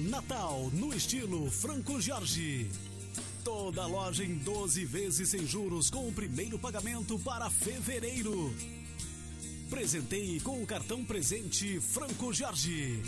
Natal 0.10 0.70
no 0.74 0.94
estilo 0.94 1.50
Franco 1.50 2.00
Jorge. 2.02 2.70
Toda 3.44 3.86
loja 3.86 4.24
em 4.24 4.36
12 4.38 4.86
vezes 4.86 5.30
sem 5.30 5.46
juros 5.46 5.90
com 5.90 6.08
o 6.08 6.14
primeiro 6.14 6.58
pagamento 6.58 7.20
para 7.20 7.50
fevereiro. 7.50 8.56
Presenteie 9.70 10.40
com 10.40 10.62
o 10.62 10.66
cartão 10.66 11.04
presente 11.04 11.80
Franco 11.80 12.34
Jorge. 12.34 13.02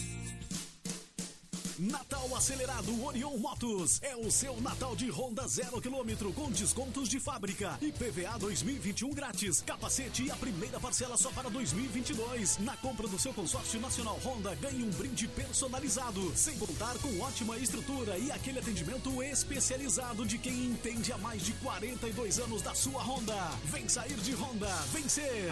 Natal 1.78 2.34
acelerado 2.36 3.04
Orion 3.04 3.38
Motos. 3.38 4.00
É 4.02 4.16
o 4.16 4.32
seu 4.32 4.60
Natal 4.62 4.96
de 4.96 5.10
Honda 5.10 5.46
zero 5.46 5.82
quilômetro 5.82 6.32
com 6.32 6.50
descontos 6.50 7.10
de 7.10 7.20
fábrica. 7.20 7.78
E 7.82 7.92
PVA 7.92 8.40
2021 8.40 9.10
grátis. 9.14 9.62
Capacete 9.62 10.24
e 10.24 10.32
a 10.32 10.36
primeira 10.38 10.80
parcela 10.80 11.18
só 11.18 11.30
para 11.32 11.50
2022. 11.50 12.60
Na 12.60 12.78
compra 12.78 13.08
do 13.10 13.20
seu 13.20 13.34
consórcio 13.34 13.80
nacional 13.82 14.18
Honda, 14.24 14.56
ganhe 14.56 14.84
um 14.84 14.90
brinde 14.92 15.28
personalizado. 15.28 16.32
Sem 16.34 16.58
contar 16.58 16.98
com 17.00 17.20
ótima 17.20 17.58
estrutura 17.58 18.18
e 18.18 18.32
aquele 18.32 18.60
atendimento 18.60 19.22
especializado 19.22 20.26
de 20.26 20.38
quem 20.38 20.68
entende 20.68 21.12
há 21.12 21.18
mais 21.18 21.44
de 21.44 21.52
42 21.54 22.40
anos 22.40 22.62
da 22.62 22.74
sua 22.74 23.04
Honda. 23.04 23.36
Vem 23.66 23.90
sair 23.90 24.16
de 24.16 24.34
Honda, 24.34 24.74
vencer. 24.94 25.52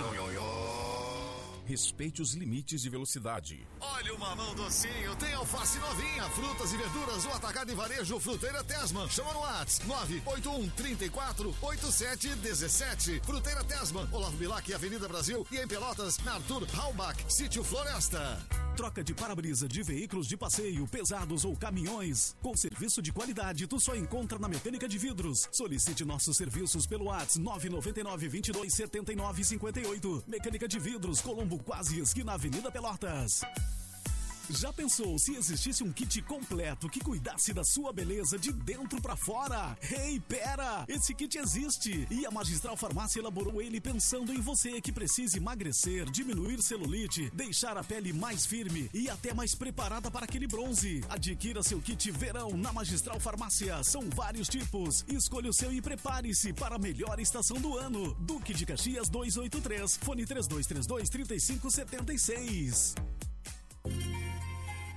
Respeite 1.66 2.22
os 2.22 2.34
limites 2.34 2.82
de 2.82 2.90
velocidade. 2.90 3.66
Olha 3.80 4.14
o 4.14 4.20
mamão 4.20 4.54
docinho, 4.56 5.16
tem 5.16 5.34
alface 5.34 5.80
novinha, 5.80 6.24
frutas 6.30 6.74
e 6.74 6.78
verduras, 6.78 7.26
o 7.26 7.30
atacado 7.30 7.72
e 7.72 7.76
varejo 7.76 8.20
Fruteira 8.20 8.64
Tesman. 8.64 9.08
Chama 9.10 9.34
no 9.34 9.40
WhatsApp 9.40 9.88
981 9.88 10.70
34 10.72 11.56
87 11.62 12.36
17. 12.36 13.22
Fruteira 13.24 13.64
Tesman, 13.64 14.08
Olavo 14.12 14.36
Bilac, 14.38 14.74
Avenida 14.74 15.08
Brasil 15.08 15.48
e 15.52 15.58
em 15.58 15.68
Pelotas, 15.68 16.18
na 16.20 16.34
Arthur 16.34 16.68
Halbach, 16.76 17.24
Sítio 17.30 17.64
Floresta. 17.64 18.40
Troca 18.76 19.04
de 19.04 19.14
para-brisa 19.14 19.68
de 19.68 19.84
veículos 19.84 20.28
de 20.28 20.36
passeio, 20.36 20.88
pesados 20.88 21.46
ou 21.46 21.56
caminhões. 21.56 22.36
Com 22.42 22.58
serviço 22.58 23.04
de 23.04 23.14
qualidade, 23.14 23.68
tu 23.68 23.80
só 23.80 23.96
encontra 23.96 24.40
na 24.40 24.48
Mecânica 24.48 24.88
de 24.88 24.98
Vidros. 24.98 25.48
Solicite 25.52 26.04
nossos 26.04 26.36
serviços 26.36 26.88
pelo 26.88 27.06
WhatsApp 27.06 27.40
999 27.40 28.28
22 28.28 28.74
79 28.74 29.44
58. 29.44 30.24
Mecânica 30.28 30.68
de 30.68 30.80
Vidros, 30.80 31.22
Colombo, 31.22 31.53
quase 31.58 32.00
esquina 32.00 32.34
Avenida 32.34 32.72
Pelotas. 32.72 33.42
Já 34.50 34.74
pensou 34.74 35.18
se 35.18 35.36
existisse 35.36 35.84
um 35.84 35.92
kit 35.92 36.22
completo 36.24 36.90
que 36.90 37.00
cuidasse 37.00 37.54
da 37.54 37.64
sua 37.64 37.94
beleza 37.94 38.38
de 38.38 38.52
dentro 38.52 39.02
para 39.02 39.16
fora? 39.16 39.78
Ei, 39.90 40.20
pera! 40.20 40.84
Esse 40.88 41.14
kit 41.14 41.38
existe 41.38 42.06
e 42.12 42.26
a 42.26 42.32
Magistral 42.32 42.76
Farmácia 42.76 43.20
elaborou 43.20 43.62
ele 43.62 43.80
pensando 43.80 44.34
em 44.34 44.42
você 44.42 44.82
que 44.82 44.92
precisa 44.92 45.38
emagrecer, 45.38 46.10
diminuir 46.12 46.62
celulite, 46.62 47.32
deixar 47.34 47.78
a 47.78 47.84
pele 47.84 48.12
mais 48.12 48.46
firme 48.46 48.90
e 48.94 49.10
até 49.10 49.34
mais 49.34 49.56
preparada 49.56 50.12
para 50.12 50.26
aquele 50.26 50.48
bronze. 50.48 51.02
Adquira 51.10 51.64
seu 51.64 51.82
kit 51.82 52.12
verão 52.12 52.58
na 52.58 52.74
Magistral 52.74 53.20
Farmácia. 53.20 53.82
São 53.84 54.10
vários 54.10 54.50
tipos. 54.50 55.06
Escolha 55.08 55.50
o 55.50 55.54
seu 55.54 55.72
e 55.72 55.82
prepare-se 55.82 56.52
para 56.52 56.76
a 56.76 56.80
melhor 56.80 57.18
estação 57.20 57.58
do 57.62 57.78
ano. 57.78 58.14
Duque 58.20 58.54
de 58.54 58.66
Caxias 58.66 59.08
283, 59.08 59.98
fone 59.98 60.26
3232 60.26 61.10
3576. 61.10 62.96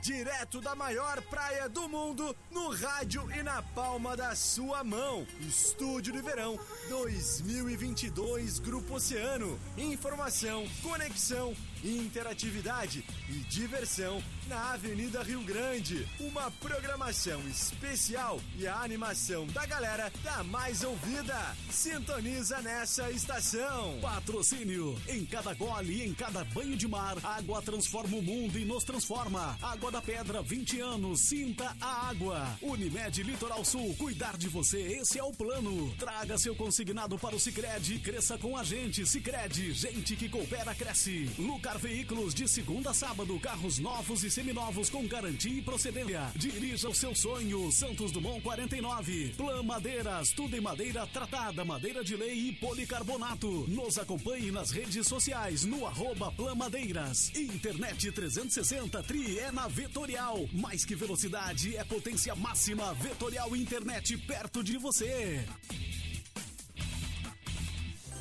Direto 0.07 0.61
da 0.61 0.73
maior 0.77 1.21
praia 1.23 1.69
do 1.69 1.89
mundo, 1.89 2.37
no 2.53 2.71
rádio 2.71 3.29
e 3.37 3.43
na 3.43 3.61
palma 3.61 4.17
da 4.17 4.37
sua 4.37 4.85
mão. 4.85 5.27
Estúdio 5.41 6.13
de 6.13 6.23
Verão 6.23 6.57
2022 6.89 8.61
Grupo 8.61 8.95
Oceano. 8.95 9.59
Informação, 9.77 10.65
conexão, 10.81 11.57
interatividade 11.85 13.05
e 13.29 13.33
diversão 13.49 14.23
na 14.47 14.73
Avenida 14.73 15.23
Rio 15.23 15.43
Grande. 15.43 16.09
Uma 16.21 16.51
programação 16.53 17.41
especial 17.49 18.41
e 18.57 18.67
a 18.67 18.77
animação 18.77 19.47
da 19.49 19.67
galera 19.67 20.11
da 20.23 20.45
mais 20.45 20.83
ouvida. 20.83 21.37
Sintoniza 21.71 22.61
nessa 22.63 23.11
estação. 23.11 23.99
Patrocínio. 24.01 24.99
Em 25.09 25.25
cada 25.27 25.53
gole 25.55 25.93
e 25.93 26.07
em 26.07 26.15
cada 26.15 26.45
banho 26.45 26.77
de 26.77 26.87
mar, 26.87 27.17
água 27.23 27.61
transforma 27.61 28.17
o 28.17 28.23
mundo 28.23 28.59
e 28.59 28.65
nos 28.65 28.85
transforma. 28.85 29.59
Água 29.61 29.91
da 29.91 30.01
Pedra, 30.01 30.43
20 30.43 30.81
anos. 30.81 31.21
Sinta 31.21 31.77
a 31.81 32.09
água. 32.09 32.47
Unimed 32.63 33.23
Litoral 33.23 33.65
Sul, 33.65 33.95
cuidar 33.97 34.37
de 34.37 34.49
você, 34.49 34.79
esse 34.79 35.19
é 35.19 35.25
o 35.25 35.33
plano. 35.33 35.93
Traga 35.99 36.39
seu 36.39 36.55
consignado 36.55 37.19
para 37.19 37.35
o 37.35 37.41
Sicredi 37.41 37.97
cresça 37.99 38.39
com 38.39 38.57
a 38.57 38.63
gente. 38.63 39.05
Sicredi, 39.05 39.73
gente 39.73 40.15
que 40.15 40.29
coopera, 40.29 40.75
cresce. 40.75 41.29
Lucar 41.67 41.79
Veículos, 41.79 42.33
de 42.33 42.47
segunda 42.47 42.91
a 42.91 42.95
sábado, 42.95 43.41
carros 43.41 43.81
novos 43.81 44.23
e 44.23 44.31
seminovos 44.31 44.89
com 44.89 45.05
garantia 45.05 45.51
e 45.51 45.61
procedência. 45.61 46.31
Dirija 46.37 46.89
o 46.89 46.95
seu 46.95 47.13
sonho. 47.13 47.73
Santos 47.73 48.13
Dumont 48.13 48.41
49. 48.41 49.35
Plan 49.37 49.65
Madeiras, 49.65 50.31
tudo 50.31 50.55
em 50.57 50.61
madeira 50.61 51.05
tratada, 51.09 51.65
madeira 51.65 52.05
de 52.05 52.15
lei 52.15 52.51
e 52.51 52.53
policarbonato. 52.53 53.67
Nos 53.67 53.99
acompanhe 53.99 54.53
nas 54.53 54.71
redes 54.71 55.09
sociais 55.09 55.65
no 55.65 55.85
arroba 55.85 56.31
Plan 56.31 56.55
Madeiras. 56.55 57.33
Internet 57.35 58.13
360 58.13 59.03
Tri 59.03 59.41
é 59.41 59.51
na 59.51 59.67
Vetorial. 59.67 60.49
Mais 60.53 60.85
que 60.85 60.95
velocidade, 60.95 61.77
é 61.77 61.83
potência 61.83 62.37
máxima. 62.37 62.95
Vetorial 62.95 63.57
Internet 63.57 64.17
perto 64.19 64.63
de 64.63 64.79
você. 64.79 65.45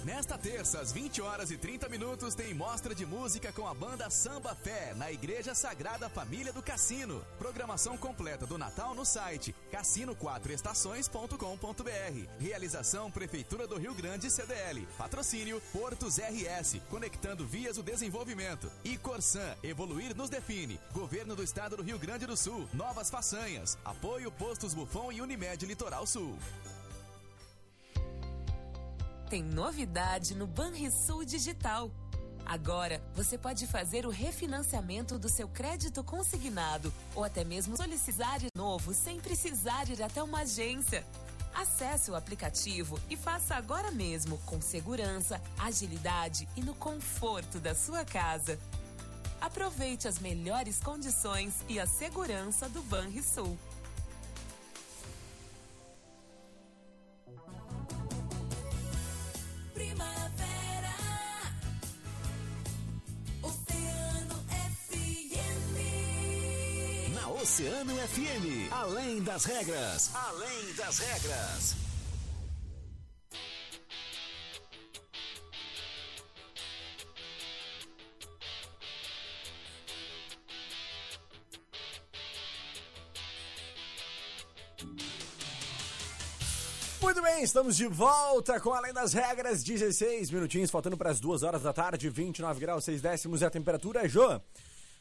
Nesta 0.06 0.38
terça, 0.38 0.80
às 0.80 0.92
20 0.92 1.20
horas 1.24 1.50
e 1.50 1.58
30 1.58 1.90
minutos, 1.90 2.36
tem 2.36 2.54
mostra 2.54 2.94
de 2.94 3.08
música 3.08 3.52
com 3.52 3.68
a 3.68 3.74
banda 3.74 4.08
Samba 4.12 4.54
Fé, 4.54 4.94
na 4.94 5.12
Igreja 5.12 5.56
Sagrada 5.56 6.08
Família 6.08 6.54
do 6.54 6.62
Cassino. 6.62 7.26
Programação 7.40 7.98
completa 7.98 8.46
do 8.46 8.56
Natal 8.56 8.94
no 8.94 9.04
site 9.04 9.56
cassino4estações.com.br. 9.72 12.30
Realização 12.40 13.10
Prefeitura 13.10 13.66
do 13.66 13.80
Rio 13.80 13.96
Grande 13.96 14.30
CDL. 14.30 14.88
Patrocínio 14.96 15.60
Portos 15.74 16.20
RS, 16.20 16.82
conectando 16.88 17.44
vias 17.44 17.78
do 17.78 17.82
desenvolvimento. 17.82 18.72
E 18.84 18.98
Corsan, 18.98 19.56
evoluir 19.64 20.16
nos 20.16 20.30
define. 20.30 20.80
Governo 20.94 21.36
do 21.36 21.42
Estado 21.42 21.78
do 21.78 21.84
Rio 21.84 21.98
Grande 21.98 22.28
do 22.28 22.38
Sul, 22.38 22.70
novas 22.74 23.10
façanhas. 23.10 23.76
Apoio 23.84 24.32
Postos 24.32 24.76
Bufão 24.76 25.12
e 25.12 25.20
Unimed 25.20 25.66
Litoral 25.66 26.06
Sul. 26.06 26.38
Tem 29.30 29.42
novidade 29.42 30.36
no 30.36 30.46
Banrisul 30.46 31.26
Digital. 31.26 31.90
Agora, 32.46 33.02
você 33.16 33.40
pode 33.40 33.66
fazer 33.66 34.06
o 34.06 34.12
refinanciamento 34.12 35.18
do 35.18 35.28
seu 35.28 35.48
crédito 35.48 36.04
consignado 36.04 36.94
ou 37.16 37.24
até 37.24 37.44
mesmo 37.44 37.76
solicitar 37.76 38.38
de 38.38 38.50
novo 38.56 38.94
sem 38.94 39.20
precisar 39.20 39.90
ir 39.90 40.04
até 40.04 40.22
uma 40.22 40.42
agência. 40.42 41.04
Acesse 41.56 42.12
o 42.12 42.16
aplicativo 42.16 43.00
e 43.10 43.18
faça 43.18 43.56
agora 43.56 43.90
mesmo 43.90 44.38
com 44.46 44.62
segurança, 44.62 45.42
agilidade 45.58 46.48
e 46.56 46.62
no 46.62 46.76
conforto 46.76 47.60
da 47.60 47.74
sua 47.74 48.06
casa. 48.06 48.60
Aproveite 49.42 50.08
as 50.08 50.20
melhores 50.20 50.80
condições 50.80 51.56
e 51.68 51.80
a 51.80 51.88
segurança 51.88 52.70
do 52.70 52.84
Banrisul. 52.84 53.58
Oceano 67.46 67.94
FM, 67.96 68.72
além 68.72 69.22
das 69.22 69.46
regras, 69.46 70.10
além 70.16 70.74
das 70.74 70.98
regras. 70.98 71.76
Muito 87.00 87.22
bem, 87.22 87.44
estamos 87.44 87.78
de 87.78 87.86
volta 87.86 88.60
com 88.60 88.74
Além 88.74 88.92
das 88.92 89.14
Regras, 89.14 89.64
16 89.64 90.32
minutinhos, 90.32 90.72
faltando 90.72 90.98
para 90.98 91.12
as 91.12 91.20
2 91.20 91.44
horas 91.44 91.62
da 91.62 91.72
tarde, 91.72 92.10
29 92.10 92.60
graus, 92.60 92.86
6 92.86 93.04
décimos 93.04 93.42
e 93.42 93.46
a 93.46 93.52
temperatura 93.52 94.04
é 94.04 94.10
Jô. 94.10 94.42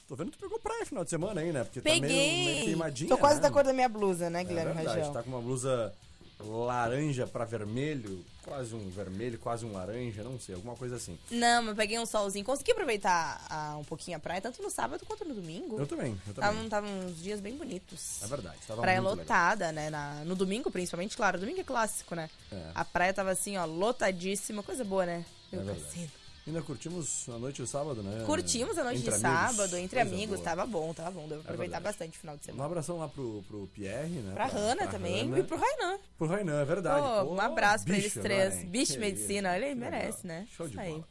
Tô 0.07 0.15
vendo 0.15 0.31
que 0.31 0.37
tu 0.39 0.41
pegou 0.43 0.59
praia 0.59 0.85
final 0.85 1.03
de 1.05 1.11
semana 1.11 1.41
aí, 1.41 1.53
né? 1.53 1.65
Porque 1.65 1.81
tá 1.81 1.89
meio, 1.89 2.03
meio 2.03 2.45
Peguei. 2.47 2.65
queimadinha, 2.65 3.09
Tô 3.09 3.17
quase 3.19 3.37
né? 3.37 3.43
da 3.43 3.51
cor 3.51 3.65
da 3.65 3.73
minha 3.73 3.89
blusa, 3.89 4.29
né, 4.29 4.43
É 4.43 4.45
Guilherme 4.45 4.75
verdade, 4.75 4.99
Rangel? 4.99 5.13
tá 5.13 5.23
com 5.23 5.31
uma 5.31 5.41
blusa 5.41 5.95
laranja 6.41 7.27
pra 7.27 7.45
vermelho, 7.47 8.23
quase 8.43 8.75
um 8.75 8.91
vermelho, 8.91 9.39
quase 9.39 9.65
um 9.65 9.73
laranja, 9.73 10.23
não 10.23 10.39
sei, 10.39 10.55
alguma 10.57 10.75
coisa 10.77 10.97
assim. 10.97 11.19
Não, 11.31 11.63
mas 11.63 11.75
peguei 11.77 11.99
um 11.99 12.05
solzinho. 12.05 12.45
Consegui 12.45 12.73
aproveitar 12.73 13.43
ah, 13.49 13.77
um 13.79 13.85
pouquinho 13.85 14.17
a 14.19 14.21
praia, 14.21 14.43
tanto 14.43 14.61
no 14.63 14.69
sábado 14.69 15.07
quanto 15.07 15.25
no 15.25 15.35
domingo. 15.35 15.79
Eu 15.79 15.87
também, 15.87 16.19
eu 16.27 16.35
também. 16.35 16.51
Estavam 16.51 16.69
tavam 16.69 16.91
uns 17.07 17.17
dias 17.23 17.41
bem 17.41 17.57
bonitos. 17.57 18.23
É 18.23 18.27
verdade, 18.27 18.59
tava 18.67 18.83
praia 18.83 19.01
muito 19.01 19.19
legal. 19.21 19.25
lotada, 19.25 19.73
né? 19.73 19.89
na- 19.89 20.23
no 20.27 20.35
domingo, 20.35 20.71
principalmente, 20.71 21.17
claro. 21.17 21.39
Domingo 21.39 21.61
é 21.61 21.65
clássico, 21.65 22.15
né? 22.15 22.29
É. 22.53 22.71
A 22.75 22.85
praia 22.85 23.15
tava 23.15 23.31
assim, 23.31 23.57
ó, 23.57 23.65
lotadíssima. 23.65 24.63
Coisa 24.63 24.85
boa, 24.85 25.07
né? 25.07 25.25
É 25.53 25.57
Meu 25.57 25.65
verdade. 25.65 26.11
Ainda 26.47 26.61
curtimos 26.61 27.27
a 27.31 27.39
noite 27.39 27.63
de 27.63 27.69
sábado, 27.69 28.03
né? 28.03 28.23
Curtimos 28.27 28.77
a 28.77 28.85
noite 28.85 28.99
Entre 28.99 29.19
de 29.19 29.25
amigos, 29.25 29.57
sábado, 29.57 29.77
entre 29.79 29.99
coisa 30.01 30.15
amigos. 30.15 30.37
boa. 30.41 30.45
Tava 30.45 30.67
bom, 30.67 30.93
tava 30.93 31.11
bom. 31.11 31.21
Deu 31.27 31.39
pra 31.39 31.53
aproveitar 31.53 31.79
verdade. 31.79 31.85
bastante 31.85 32.17
o 32.19 32.21
final 32.21 32.37
de 32.37 32.43
Um 32.43 32.45
semana. 32.45 32.65
abração 32.67 32.99
lá 32.99 33.09
pro, 33.09 33.43
pro 33.49 33.67
Pierre, 33.69 34.11
né? 34.21 34.35
Pra 34.35 34.47
Hanna 34.47 34.87
também 34.89 35.23
Hanna. 35.25 35.39
e 35.39 35.43
pro 35.43 35.57
Rainan. 35.57 35.99
Pro 36.19 36.27
Rainan, 36.27 36.61
é 36.61 36.65
verdade. 36.67 37.01
Pô, 37.27 37.33
um 37.35 37.41
abraço 37.41 37.87
pra 37.87 37.97
eles 37.97 38.13
três. 38.13 38.55
né, 38.57 38.61
hein? 38.61 38.67
Bicho 38.69 38.99
medicina, 39.01 39.53
olha 39.53 39.67
aí, 39.69 39.75
merece, 39.75 40.27
né? 40.27 40.47
Show 40.55 40.69
de 40.69 40.77
bola. 40.77 41.05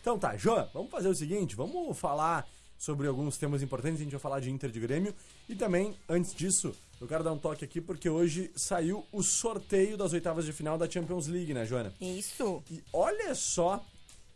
Então 0.00 0.16
tá, 0.20 0.36
João, 0.36 0.68
vamos 0.72 0.88
fazer 0.90 1.08
o 1.08 1.14
seguinte, 1.16 1.56
vamos 1.56 1.98
falar 1.98 2.46
sobre 2.78 3.08
alguns 3.08 3.36
temas 3.36 3.62
importantes. 3.62 4.00
A 4.00 4.04
gente 4.04 4.12
vai 4.12 4.20
falar 4.20 4.38
de 4.38 4.50
Inter 4.52 4.70
de 4.70 4.78
Grêmio. 4.78 5.12
E 5.48 5.56
também, 5.56 5.96
antes 6.08 6.32
disso, 6.32 6.72
eu 7.00 7.08
quero 7.08 7.24
dar 7.24 7.32
um 7.32 7.38
toque 7.38 7.64
aqui 7.64 7.80
porque 7.80 8.08
hoje 8.08 8.52
saiu 8.54 9.04
o 9.10 9.20
sorteio 9.20 9.96
das 9.96 10.12
oitavas 10.12 10.44
de 10.44 10.52
final 10.52 10.78
da 10.78 10.88
Champions 10.88 11.26
League, 11.26 11.52
né, 11.52 11.66
Joana? 11.66 11.92
Isso. 12.00 12.62
E 12.70 12.84
olha 12.92 13.34
só 13.34 13.84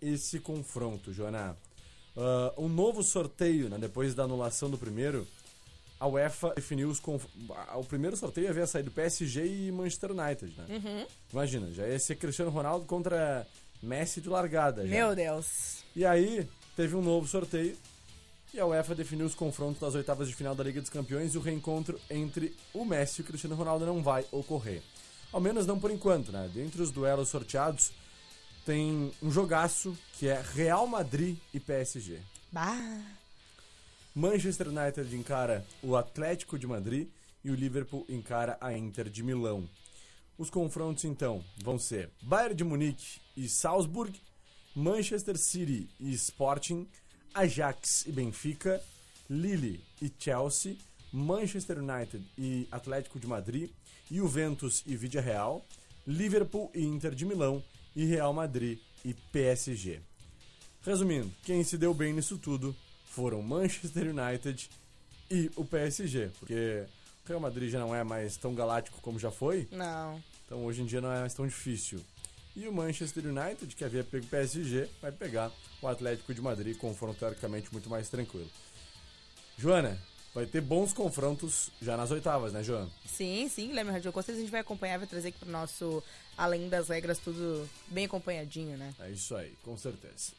esse 0.02 0.40
confronto, 0.40 1.12
Joana. 1.12 1.56
Ah, 2.16 2.52
um 2.58 2.68
novo 2.68 3.02
sorteio, 3.02 3.68
né, 3.68 3.78
depois 3.78 4.14
da 4.14 4.24
anulação 4.24 4.68
do 4.70 4.76
primeiro, 4.78 5.26
a 5.98 6.06
UEFA 6.06 6.54
definiu 6.54 6.88
os 6.88 6.98
conf... 6.98 7.24
ah, 7.50 7.76
O 7.78 7.84
primeiro 7.84 8.16
sorteio 8.16 8.48
havia 8.48 8.66
saído 8.66 8.90
PSG 8.90 9.66
e 9.68 9.72
Manchester 9.72 10.12
United, 10.12 10.54
né? 10.56 10.66
Uhum. 10.68 11.06
Imagina, 11.32 11.70
já 11.72 11.86
ia 11.86 11.98
ser 11.98 12.16
Cristiano 12.16 12.50
Ronaldo 12.50 12.86
contra 12.86 13.46
Messi 13.82 14.20
de 14.20 14.28
largada. 14.28 14.86
Já. 14.86 14.90
Meu 14.94 15.14
Deus. 15.14 15.84
E 15.94 16.04
aí, 16.04 16.48
teve 16.76 16.94
um 16.96 17.02
novo 17.02 17.26
sorteio 17.26 17.76
e 18.52 18.58
a 18.58 18.66
UEFA 18.66 18.94
definiu 18.94 19.26
os 19.26 19.34
confrontos 19.34 19.80
das 19.80 19.94
oitavas 19.94 20.26
de 20.28 20.34
final 20.34 20.54
da 20.54 20.64
Liga 20.64 20.80
dos 20.80 20.90
Campeões 20.90 21.34
e 21.34 21.38
o 21.38 21.40
reencontro 21.40 22.00
entre 22.10 22.54
o 22.74 22.84
Messi 22.84 23.20
e 23.20 23.24
o 23.24 23.26
Cristiano 23.26 23.54
Ronaldo 23.54 23.86
não 23.86 24.02
vai 24.02 24.24
ocorrer. 24.32 24.82
Ao 25.32 25.40
menos 25.40 25.66
não 25.66 25.78
por 25.78 25.90
enquanto, 25.90 26.32
né? 26.32 26.50
Dentre 26.52 26.82
os 26.82 26.90
duelos 26.90 27.28
sorteados, 27.28 27.92
tem 28.64 29.12
um 29.22 29.30
jogaço 29.30 29.96
que 30.18 30.28
é 30.28 30.40
Real 30.40 30.86
Madrid 30.86 31.36
e 31.52 31.60
PSG. 31.60 32.20
Bah. 32.52 33.02
Manchester 34.14 34.68
United 34.68 35.14
encara 35.16 35.64
o 35.82 35.96
Atlético 35.96 36.58
de 36.58 36.66
Madrid 36.66 37.08
e 37.44 37.50
o 37.50 37.54
Liverpool 37.54 38.04
encara 38.08 38.58
a 38.60 38.76
Inter 38.76 39.08
de 39.08 39.22
Milão. 39.22 39.68
Os 40.36 40.50
confrontos 40.50 41.04
então 41.04 41.44
vão 41.62 41.78
ser 41.78 42.10
Bayern 42.22 42.54
de 42.54 42.64
Munique 42.64 43.20
e 43.36 43.48
Salzburg, 43.48 44.20
Manchester 44.74 45.36
City 45.36 45.88
e 45.98 46.12
Sporting, 46.12 46.88
Ajax 47.34 48.06
e 48.06 48.12
Benfica, 48.12 48.82
Lille 49.28 49.84
e 50.02 50.12
Chelsea, 50.18 50.76
Manchester 51.12 51.78
United 51.78 52.24
e 52.36 52.66
Atlético 52.70 53.18
de 53.18 53.26
Madrid, 53.26 53.70
Juventus 54.10 54.82
e 54.86 54.96
Villarreal, 54.96 55.64
Liverpool 56.06 56.70
e 56.74 56.84
Inter 56.84 57.14
de 57.14 57.24
Milão 57.24 57.62
e 57.94 58.04
Real 58.04 58.32
Madrid 58.32 58.78
e 59.04 59.14
PSG. 59.14 60.00
Resumindo, 60.82 61.30
quem 61.42 61.62
se 61.62 61.76
deu 61.76 61.92
bem 61.92 62.12
nisso 62.12 62.38
tudo 62.38 62.74
foram 63.04 63.42
Manchester 63.42 64.14
United 64.14 64.70
e 65.30 65.50
o 65.56 65.64
PSG, 65.64 66.30
porque 66.38 66.84
o 67.24 67.28
Real 67.28 67.40
Madrid 67.40 67.70
já 67.70 67.78
não 67.78 67.94
é 67.94 68.02
mais 68.02 68.36
tão 68.36 68.54
galáctico 68.54 69.00
como 69.00 69.18
já 69.18 69.30
foi, 69.30 69.68
Não. 69.70 70.22
então 70.46 70.64
hoje 70.64 70.82
em 70.82 70.86
dia 70.86 71.00
não 71.00 71.12
é 71.12 71.20
mais 71.20 71.34
tão 71.34 71.46
difícil. 71.46 72.00
E 72.56 72.66
o 72.66 72.72
Manchester 72.72 73.24
United, 73.26 73.76
que 73.76 73.84
havia 73.84 74.02
pego 74.02 74.24
o 74.26 74.28
PSG, 74.28 74.88
vai 75.00 75.12
pegar 75.12 75.52
o 75.80 75.86
Atlético 75.86 76.34
de 76.34 76.40
Madrid, 76.40 76.76
confronto 76.76 77.18
teoricamente 77.18 77.72
muito 77.72 77.88
mais 77.88 78.08
tranquilo. 78.08 78.50
Joana, 79.56 80.00
vai 80.34 80.46
ter 80.46 80.60
bons 80.60 80.92
confrontos 80.92 81.70
já 81.80 81.96
nas 81.96 82.10
oitavas, 82.10 82.52
né, 82.52 82.62
Joana? 82.62 82.90
Sim, 83.06 83.48
sim, 83.48 83.68
Guilherme 83.68 83.90
Radio. 83.90 84.12
Com 84.12 84.22
certeza 84.22 84.38
a 84.38 84.42
gente 84.42 84.50
vai 84.50 84.60
acompanhar, 84.60 84.98
vai 84.98 85.06
trazer 85.06 85.28
aqui 85.28 85.38
pro 85.38 85.50
nosso 85.50 86.02
Além 86.36 86.68
das 86.68 86.88
Regras, 86.88 87.18
tudo 87.18 87.68
bem 87.88 88.06
acompanhadinho, 88.06 88.76
né? 88.76 88.94
É 89.00 89.10
isso 89.10 89.34
aí, 89.36 89.52
com 89.62 89.76
certeza. 89.76 90.32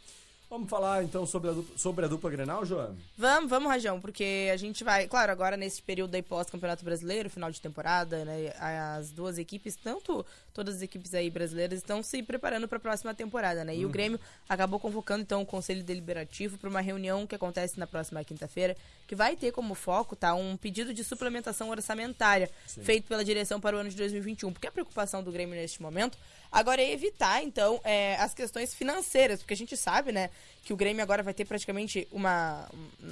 Vamos 0.51 0.69
falar 0.69 1.01
então 1.01 1.25
sobre 1.25 1.49
a 1.49 1.53
dupla, 1.53 1.77
sobre 1.77 2.03
a 2.03 2.07
dupla 2.09 2.29
Grenal, 2.29 2.65
Joana? 2.65 2.93
Vamos, 3.17 3.49
vamos, 3.49 3.71
Rajão, 3.71 4.01
porque 4.01 4.49
a 4.51 4.57
gente 4.57 4.83
vai, 4.83 5.07
claro, 5.07 5.31
agora 5.31 5.55
nesse 5.55 5.81
período 5.81 6.13
aí 6.13 6.21
pós-campeonato 6.21 6.83
brasileiro, 6.83 7.29
final 7.29 7.49
de 7.49 7.61
temporada, 7.61 8.25
né? 8.25 8.53
As 8.59 9.11
duas 9.11 9.37
equipes, 9.37 9.77
tanto 9.77 10.25
todas 10.53 10.75
as 10.75 10.81
equipes 10.81 11.13
aí 11.13 11.29
brasileiras, 11.29 11.79
estão 11.79 12.03
se 12.03 12.21
preparando 12.21 12.67
para 12.67 12.75
a 12.77 12.81
próxima 12.81 13.13
temporada, 13.13 13.63
né? 13.63 13.73
E 13.77 13.85
o 13.85 13.89
Grêmio 13.89 14.19
acabou 14.49 14.77
convocando 14.77 15.21
então 15.21 15.41
o 15.41 15.45
Conselho 15.45 15.85
Deliberativo 15.85 16.57
para 16.57 16.69
uma 16.69 16.81
reunião 16.81 17.25
que 17.25 17.33
acontece 17.33 17.79
na 17.79 17.87
próxima 17.87 18.21
quinta-feira, 18.21 18.75
que 19.07 19.15
vai 19.15 19.37
ter 19.37 19.53
como 19.53 19.73
foco, 19.73 20.17
tá, 20.17 20.33
um 20.33 20.57
pedido 20.57 20.93
de 20.93 21.01
suplementação 21.01 21.69
orçamentária 21.69 22.51
feito 22.83 23.07
pela 23.07 23.23
direção 23.23 23.61
para 23.61 23.77
o 23.77 23.79
ano 23.79 23.89
de 23.89 23.95
2021. 23.95 24.51
Porque 24.51 24.67
a 24.67 24.71
preocupação 24.71 25.23
do 25.23 25.31
Grêmio 25.31 25.55
neste 25.55 25.81
momento 25.81 26.17
agora 26.51 26.81
é 26.81 26.91
evitar, 26.91 27.43
então, 27.43 27.79
é, 27.83 28.15
as 28.17 28.33
questões 28.33 28.73
financeiras, 28.73 29.39
porque 29.39 29.53
a 29.53 29.57
gente 29.57 29.77
sabe, 29.77 30.11
né, 30.11 30.29
que 30.63 30.73
o 30.73 30.75
Grêmio 30.75 31.01
agora 31.01 31.23
vai 31.23 31.33
ter 31.33 31.45
praticamente 31.45 32.07
uma, 32.11 32.69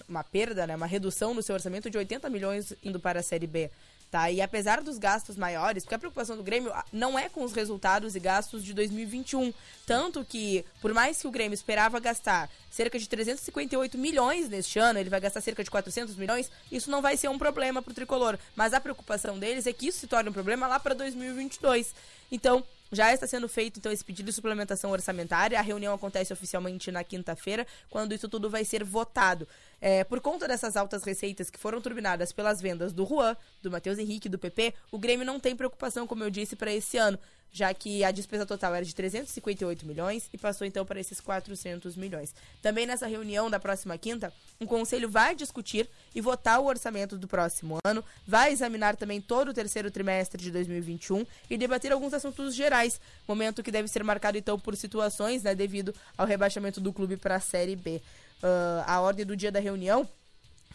uma 0.07 0.23
perda, 0.23 0.67
né, 0.67 0.75
uma 0.75 0.85
redução 0.85 1.33
no 1.33 1.41
seu 1.41 1.55
orçamento 1.55 1.89
de 1.89 1.97
80 1.97 2.29
milhões 2.29 2.73
indo 2.83 2.99
para 2.99 3.21
a 3.21 3.23
Série 3.23 3.47
B. 3.47 3.71
Tá? 4.11 4.31
E 4.31 4.41
apesar 4.41 4.81
dos 4.81 4.97
gastos 4.97 5.37
maiores, 5.37 5.83
porque 5.83 5.93
a 5.93 5.99
preocupação 5.99 6.35
do 6.35 6.41
Grêmio 6.41 6.73
ah, 6.73 6.83
não 6.91 7.17
é 7.17 7.29
com 7.29 7.43
os 7.43 7.53
resultados 7.53 8.15
e 8.15 8.19
gastos 8.19 8.63
de 8.63 8.73
2021. 8.73 9.53
Tanto 9.85 10.25
que, 10.25 10.65
por 10.81 10.95
mais 10.95 11.21
que 11.21 11.27
o 11.27 11.31
Grêmio 11.31 11.53
esperava 11.53 11.99
gastar 11.99 12.49
cerca 12.71 12.97
de 12.97 13.07
358 13.07 13.99
milhões 13.99 14.49
neste 14.49 14.79
ano, 14.79 14.97
ele 14.97 15.11
vai 15.11 15.19
gastar 15.19 15.41
cerca 15.41 15.63
de 15.63 15.69
400 15.69 16.15
milhões, 16.15 16.49
isso 16.71 16.89
não 16.89 17.03
vai 17.03 17.17
ser 17.17 17.29
um 17.29 17.37
problema 17.37 17.83
pro 17.83 17.93
tricolor. 17.93 18.39
Mas 18.55 18.73
a 18.73 18.81
preocupação 18.81 19.37
deles 19.37 19.67
é 19.67 19.73
que 19.73 19.89
isso 19.89 19.99
se 19.99 20.07
torne 20.07 20.31
um 20.31 20.33
problema 20.33 20.65
lá 20.65 20.79
para 20.79 20.95
2022. 20.95 21.93
Então, 22.31 22.65
já 22.91 23.13
está 23.13 23.27
sendo 23.27 23.47
feito 23.47 23.79
então 23.79 23.91
esse 23.91 24.03
pedido 24.03 24.25
de 24.25 24.33
suplementação 24.33 24.91
orçamentária. 24.91 25.57
A 25.59 25.61
reunião 25.61 25.93
acontece 25.93 26.33
oficialmente 26.33 26.91
na 26.91 27.03
quinta-feira, 27.03 27.65
quando 27.89 28.13
isso 28.13 28.27
tudo 28.27 28.49
vai 28.49 28.65
ser 28.65 28.83
votado. 28.83 29.47
É, 29.81 30.03
por 30.03 30.19
conta 30.19 30.47
dessas 30.47 30.75
altas 30.75 31.03
receitas 31.03 31.49
que 31.49 31.59
foram 31.59 31.81
turbinadas 31.81 32.31
pelas 32.31 32.61
vendas 32.61 32.91
do 32.91 33.05
Juan, 33.05 33.35
do 33.61 33.71
Matheus 33.71 33.97
Henrique 33.97 34.29
do 34.29 34.37
PP, 34.37 34.73
o 34.91 34.97
Grêmio 34.97 35.25
não 35.25 35.39
tem 35.39 35.55
preocupação, 35.55 36.05
como 36.05 36.23
eu 36.23 36.29
disse, 36.29 36.55
para 36.55 36.73
esse 36.73 36.97
ano, 36.97 37.17
já 37.51 37.73
que 37.73 38.03
a 38.03 38.11
despesa 38.11 38.45
total 38.45 38.75
era 38.75 38.85
de 38.85 38.93
358 38.93 39.85
milhões 39.85 40.29
e 40.31 40.37
passou 40.37 40.65
então 40.67 40.85
para 40.85 40.99
esses 40.99 41.19
400 41.19 41.95
milhões. 41.95 42.33
Também 42.61 42.85
nessa 42.85 43.07
reunião 43.07 43.49
da 43.49 43.59
próxima 43.59 43.97
quinta, 43.97 44.31
o 44.59 44.67
conselho 44.67 45.09
vai 45.09 45.35
discutir 45.35 45.89
e 46.13 46.21
votar 46.21 46.59
o 46.59 46.65
orçamento 46.65 47.17
do 47.17 47.27
próximo 47.27 47.77
ano, 47.83 48.03
vai 48.25 48.51
examinar 48.51 48.95
também 48.95 49.19
todo 49.19 49.49
o 49.49 49.53
terceiro 49.53 49.89
trimestre 49.89 50.41
de 50.41 50.51
2021 50.51 51.25
e 51.49 51.57
debater 51.57 51.91
alguns 51.91 52.13
assuntos 52.13 52.53
gerais, 52.53 52.99
momento 53.27 53.63
que 53.63 53.71
deve 53.71 53.87
ser 53.87 54.03
marcado 54.03 54.37
então 54.37 54.59
por 54.59 54.75
situações, 54.75 55.43
né, 55.43 55.55
devido 55.55 55.93
ao 56.17 56.27
rebaixamento 56.27 56.79
do 56.79 56.93
clube 56.93 57.17
para 57.17 57.35
a 57.35 57.39
Série 57.39 57.75
B. 57.75 58.01
Ah, 58.41 58.83
a 58.87 59.01
ordem 59.01 59.25
do 59.25 59.35
dia 59.35 59.51
da 59.51 59.59
reunião 59.59 60.07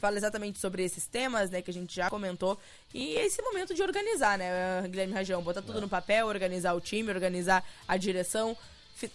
fala 0.00 0.16
exatamente 0.18 0.58
sobre 0.58 0.84
esses 0.84 1.06
temas, 1.06 1.48
né, 1.50 1.62
que 1.62 1.70
a 1.70 1.74
gente 1.74 1.94
já 1.94 2.10
comentou. 2.10 2.58
E 2.92 3.16
é 3.16 3.24
esse 3.24 3.40
momento 3.40 3.72
de 3.74 3.82
organizar, 3.82 4.36
né, 4.36 4.82
Guilherme 4.86 5.14
Rajão? 5.14 5.42
Botar 5.42 5.62
tudo 5.62 5.80
no 5.80 5.88
papel, 5.88 6.26
organizar 6.26 6.74
o 6.74 6.80
time, 6.80 7.10
organizar 7.10 7.64
a 7.88 7.96
direção, 7.96 8.54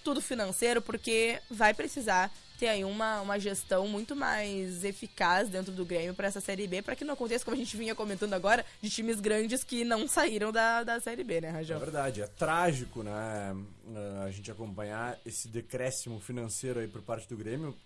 tudo 0.04 0.20
financeiro, 0.20 0.82
porque 0.82 1.40
vai 1.50 1.74
precisar 1.76 2.32
ter 2.58 2.68
aí 2.68 2.84
uma, 2.84 3.22
uma 3.22 3.40
gestão 3.40 3.88
muito 3.88 4.16
mais 4.16 4.84
eficaz 4.84 5.48
dentro 5.48 5.72
do 5.72 5.86
Grêmio 5.86 6.14
para 6.14 6.28
essa 6.28 6.42
Série 6.42 6.68
B, 6.68 6.82
para 6.82 6.96
que 6.96 7.06
não 7.06 7.14
aconteça, 7.14 7.46
como 7.46 7.56
a 7.56 7.60
gente 7.60 7.78
vinha 7.78 7.94
comentando 7.96 8.34
agora, 8.34 8.66
de 8.82 8.90
times 8.90 9.20
grandes 9.20 9.64
que 9.64 9.86
não 9.86 10.08
saíram 10.08 10.52
da, 10.52 10.84
da 10.84 11.00
Série 11.00 11.24
B, 11.24 11.40
né, 11.40 11.50
É 11.50 11.52
Rajão? 11.52 11.80
verdade, 11.80 12.22
é 12.22 12.28
trágico, 12.28 13.02
né? 13.04 13.56
eh, 13.96 14.24
A 14.26 14.32
gente 14.32 14.50
acompanhar 14.52 15.18
esse 15.26 15.48
decréscimo 15.48 16.20
financeiro 16.20 16.80
aí 16.80 16.88
por 16.88 17.02
parte 17.02 17.30
do 17.30 17.38
Grêmio. 17.38 17.78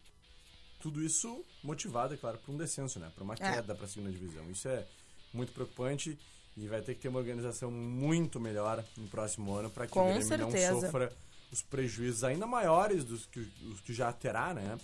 Tudo 0.84 1.02
isso 1.02 1.46
motivado, 1.64 2.14
é 2.14 2.18
claro, 2.18 2.38
por 2.40 2.54
um 2.54 2.58
descenso, 2.58 3.00
né? 3.00 3.10
Por 3.16 3.24
uma 3.24 3.36
É. 3.36 3.38
queda 3.38 3.74
para 3.74 3.86
a 3.86 3.88
segunda 3.88 4.12
divisão. 4.12 4.52
Isso 4.52 4.68
é 4.68 4.86
muito 5.34 5.54
preocupante 5.54 6.20
e 6.58 6.68
vai 6.68 6.82
ter 6.82 6.94
que 6.96 7.00
ter 7.00 7.08
uma 7.08 7.20
organização 7.20 7.72
muito 7.72 8.38
melhor 8.38 8.84
no 8.98 9.08
próximo 9.08 9.54
ano 9.56 9.70
para 9.70 9.88
que 9.88 9.94
Com 9.94 10.02
o 10.02 10.14
Grêmio 10.14 10.38
não 10.38 10.52
certeza. 10.52 10.82
sofra 10.82 11.10
os 11.54 11.62
prejuízos 11.62 12.26
ainda 12.26 12.46
maiores 12.46 13.06
dos 13.06 13.26
que, 13.26 13.40
os 13.72 13.80
que 13.80 13.94
já 13.94 14.12
terá, 14.12 14.54
né? 14.54 14.78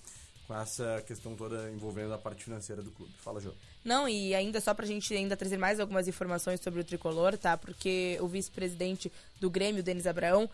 Com 0.47 0.55
essa 0.57 1.03
questão 1.05 1.35
toda 1.35 1.69
envolvendo 1.69 2.13
a 2.13 2.17
parte 2.17 2.45
financeira 2.45 2.81
do 2.81 2.89
clube. 2.91 3.11
Fala, 3.19 3.41
Jô. 3.41 3.51
Não, 3.83 4.07
e 4.09 4.33
ainda 4.33 4.59
só 4.61 4.73
pra 4.73 4.85
gente 4.85 5.13
ainda 5.13 5.35
trazer 5.37 5.57
mais 5.57 5.79
algumas 5.81 6.07
informações 6.07 6.59
sobre 6.61 6.79
o 6.79 6.83
tricolor, 6.83 7.37
tá? 7.37 7.55
Porque 7.57 8.17
o 8.21 8.27
vice-presidente 8.27 9.11
do 9.39 9.49
Grêmio, 9.49 9.83
Denis 9.83 10.07
Abraão, 10.07 10.49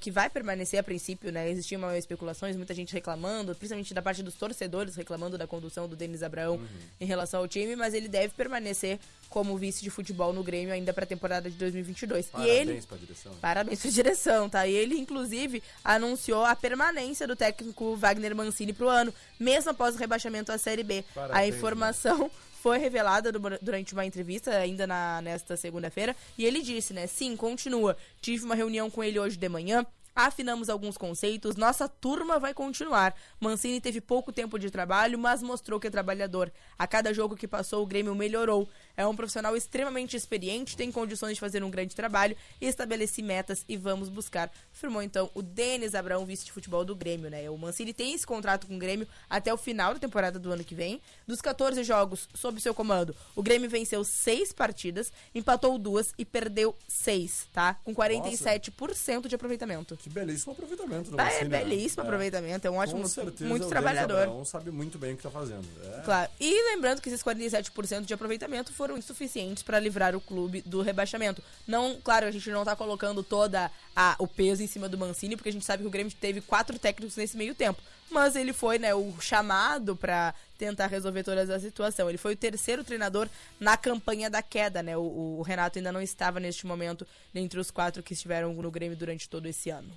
que 0.00 0.10
vai 0.10 0.28
permanecer 0.28 0.78
a 0.78 0.82
princípio, 0.82 1.32
né? 1.32 1.50
Existiam 1.50 1.94
especulações, 1.96 2.56
muita 2.56 2.74
gente 2.74 2.92
reclamando, 2.92 3.54
principalmente 3.54 3.94
da 3.94 4.02
parte 4.02 4.22
dos 4.22 4.34
torcedores 4.34 4.94
reclamando 4.94 5.38
da 5.38 5.46
condução 5.46 5.88
do 5.88 5.96
Denis 5.96 6.22
Abraão 6.22 6.60
em 7.00 7.06
relação 7.06 7.40
ao 7.40 7.48
time, 7.48 7.74
mas 7.74 7.94
ele 7.94 8.08
deve 8.08 8.34
permanecer 8.34 8.98
como 9.28 9.56
vice 9.56 9.82
de 9.82 9.90
futebol 9.90 10.32
no 10.32 10.44
Grêmio 10.44 10.72
ainda 10.72 10.92
pra 10.92 11.06
temporada 11.06 11.50
de 11.50 11.56
2022. 11.56 12.26
Parabéns 12.26 12.54
e 12.54 12.60
ele 12.60 12.82
pra 12.82 12.96
direção. 12.96 13.34
Parabéns 13.40 13.80
pra 13.80 13.90
direção, 13.90 14.48
tá? 14.48 14.66
E 14.66 14.74
ele, 14.74 14.96
inclusive, 14.96 15.62
anunciou 15.82 16.44
a 16.44 16.54
permanência 16.54 17.26
do 17.26 17.34
técnico 17.34 17.96
Wagner 17.96 18.34
Mancini 18.36 18.72
pro 18.72 18.88
ano, 18.88 19.12
mesmo 19.40 19.70
após 19.70 19.94
o 19.94 19.98
rebaixamento 19.98 20.52
à 20.52 20.58
Série 20.58 20.82
B. 20.82 21.04
a 21.14 21.14
Parabéns, 21.14 21.54
informação 21.56 22.30
foi 22.64 22.78
revelada 22.78 23.30
du- 23.30 23.38
durante 23.60 23.92
uma 23.92 24.06
entrevista, 24.06 24.50
ainda 24.56 24.86
na, 24.86 25.20
nesta 25.20 25.54
segunda-feira, 25.54 26.16
e 26.38 26.46
ele 26.46 26.62
disse, 26.62 26.94
né? 26.94 27.06
Sim, 27.06 27.36
continua. 27.36 27.94
Tive 28.22 28.42
uma 28.42 28.54
reunião 28.54 28.90
com 28.90 29.04
ele 29.04 29.18
hoje 29.18 29.36
de 29.36 29.48
manhã. 29.50 29.84
Afinamos 30.16 30.70
alguns 30.70 30.96
conceitos, 30.96 31.56
nossa 31.56 31.88
turma 31.88 32.38
vai 32.38 32.54
continuar. 32.54 33.16
Mancini 33.40 33.80
teve 33.80 34.00
pouco 34.00 34.32
tempo 34.32 34.60
de 34.60 34.70
trabalho, 34.70 35.18
mas 35.18 35.42
mostrou 35.42 35.80
que 35.80 35.88
é 35.88 35.90
trabalhador. 35.90 36.52
A 36.78 36.86
cada 36.86 37.12
jogo 37.12 37.34
que 37.34 37.48
passou, 37.48 37.82
o 37.82 37.86
Grêmio 37.86 38.14
melhorou. 38.14 38.68
É 38.96 39.04
um 39.04 39.16
profissional 39.16 39.56
extremamente 39.56 40.16
experiente, 40.16 40.76
tem 40.76 40.92
condições 40.92 41.34
de 41.34 41.40
fazer 41.40 41.64
um 41.64 41.70
grande 41.70 41.96
trabalho, 41.96 42.36
estabeleci 42.60 43.22
metas 43.22 43.64
e 43.68 43.76
vamos 43.76 44.08
buscar. 44.08 44.52
Afirmou 44.72 45.02
então 45.02 45.28
o 45.34 45.42
Denis 45.42 45.96
Abraão, 45.96 46.24
vice 46.24 46.44
de 46.44 46.52
futebol 46.52 46.84
do 46.84 46.94
Grêmio, 46.94 47.28
né? 47.28 47.50
O 47.50 47.58
Mancini 47.58 47.92
tem 47.92 48.14
esse 48.14 48.24
contrato 48.24 48.68
com 48.68 48.76
o 48.76 48.78
Grêmio 48.78 49.08
até 49.28 49.52
o 49.52 49.56
final 49.56 49.94
da 49.94 49.98
temporada 49.98 50.38
do 50.38 50.52
ano 50.52 50.62
que 50.62 50.76
vem. 50.76 51.00
Dos 51.26 51.40
14 51.40 51.82
jogos 51.82 52.28
sob 52.34 52.60
seu 52.60 52.72
comando, 52.72 53.16
o 53.34 53.42
Grêmio 53.42 53.68
venceu 53.68 54.04
seis 54.04 54.52
partidas, 54.52 55.12
empatou 55.34 55.76
duas 55.76 56.14
e 56.16 56.24
perdeu 56.24 56.72
seis, 56.86 57.48
tá? 57.52 57.74
Com 57.82 57.92
47% 57.92 59.26
de 59.26 59.34
aproveitamento. 59.34 59.98
Que 60.04 60.10
belíssimo 60.10 60.52
aproveitamento 60.52 61.10
do 61.10 61.16
Tá, 61.16 61.22
é 61.22 61.26
Mancini, 61.32 61.48
né? 61.48 61.58
belíssimo 61.64 62.02
É. 62.02 62.04
aproveitamento, 62.06 62.66
é 62.66 62.70
um 62.70 62.76
ótimo, 62.76 63.00
Com 63.00 63.08
certeza, 63.08 63.48
muito 63.48 63.66
trabalhador. 63.68 64.18
Abraão 64.24 64.44
sabe 64.44 64.70
muito 64.70 64.98
bem 64.98 65.14
o 65.14 65.16
que 65.16 65.22
tá 65.22 65.30
fazendo. 65.30 65.66
É. 65.82 66.02
Claro. 66.02 66.30
E 66.38 66.74
lembrando 66.74 67.00
que 67.00 67.08
esses 67.08 67.22
47% 67.22 68.04
de 68.04 68.12
aproveitamento 68.12 68.70
foram 68.70 68.98
insuficientes 68.98 69.62
para 69.62 69.80
livrar 69.80 70.14
o 70.14 70.20
clube 70.20 70.60
do 70.60 70.82
rebaixamento. 70.82 71.42
Não, 71.66 71.98
claro, 72.04 72.26
a 72.26 72.30
gente 72.30 72.50
não 72.50 72.66
tá 72.66 72.76
colocando 72.76 73.22
toda 73.22 73.70
a, 73.96 74.14
o 74.18 74.28
peso 74.28 74.62
em 74.62 74.66
cima 74.66 74.90
do 74.90 74.98
Mancini, 74.98 75.36
porque 75.36 75.48
a 75.48 75.52
gente 75.52 75.64
sabe 75.64 75.82
que 75.82 75.86
o 75.86 75.90
Grêmio 75.90 76.12
teve 76.20 76.42
quatro 76.42 76.78
técnicos 76.78 77.16
nesse 77.16 77.34
meio 77.38 77.54
tempo. 77.54 77.80
Mas 78.10 78.36
ele 78.36 78.52
foi, 78.52 78.78
né, 78.78 78.94
o 78.94 79.14
chamado 79.18 79.96
para 79.96 80.34
tentar 80.58 80.86
resolver 80.86 81.22
toda 81.22 81.40
essa 81.40 81.58
situação. 81.58 82.08
Ele 82.08 82.18
foi 82.18 82.34
o 82.34 82.36
terceiro 82.36 82.84
treinador 82.84 83.28
na 83.58 83.76
campanha 83.76 84.30
da 84.30 84.42
queda, 84.42 84.82
né? 84.82 84.96
O, 84.96 85.38
o 85.38 85.42
Renato 85.42 85.78
ainda 85.78 85.92
não 85.92 86.00
estava 86.00 86.40
neste 86.40 86.66
momento 86.66 87.06
entre 87.34 87.58
os 87.58 87.70
quatro 87.70 88.02
que 88.02 88.14
estiveram 88.14 88.52
no 88.54 88.70
Grêmio 88.70 88.96
durante 88.96 89.28
todo 89.28 89.46
esse 89.46 89.70
ano. 89.70 89.90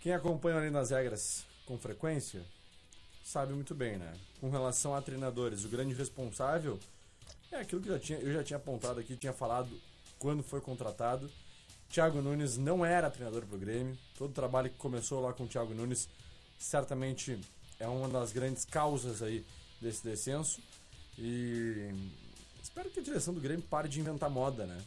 Quem 0.00 0.12
acompanha 0.12 0.56
além 0.56 0.72
das 0.72 0.90
regras 0.90 1.44
com 1.64 1.78
frequência 1.78 2.42
sabe 3.22 3.52
muito 3.52 3.74
bem, 3.74 3.96
né? 3.96 4.12
Com 4.40 4.50
relação 4.50 4.94
a 4.94 5.00
treinadores, 5.00 5.64
o 5.64 5.68
grande 5.68 5.94
responsável 5.94 6.78
é 7.52 7.60
aquilo 7.60 7.80
que 7.80 7.88
eu 7.88 7.94
já 7.94 8.00
tinha, 8.00 8.18
eu 8.18 8.32
já 8.32 8.42
tinha 8.42 8.56
apontado 8.56 8.98
aqui, 8.98 9.16
tinha 9.16 9.32
falado 9.32 9.70
quando 10.18 10.42
foi 10.42 10.60
contratado. 10.60 11.30
Thiago 11.88 12.22
Nunes 12.22 12.56
não 12.56 12.84
era 12.84 13.10
treinador 13.10 13.44
pro 13.44 13.58
Grêmio. 13.58 13.96
Todo 14.16 14.30
o 14.30 14.34
trabalho 14.34 14.70
que 14.70 14.76
começou 14.76 15.20
lá 15.20 15.32
com 15.32 15.44
o 15.44 15.48
Thiago 15.48 15.74
Nunes 15.74 16.08
certamente 16.58 17.38
é 17.82 17.88
uma 17.88 18.08
das 18.08 18.32
grandes 18.32 18.64
causas 18.64 19.22
aí 19.22 19.44
desse 19.80 20.04
descenso. 20.04 20.60
E 21.18 21.90
espero 22.62 22.88
que 22.88 23.00
a 23.00 23.02
direção 23.02 23.34
do 23.34 23.40
Grêmio 23.40 23.64
pare 23.68 23.88
de 23.88 23.98
inventar 23.98 24.30
moda, 24.30 24.64
né? 24.64 24.78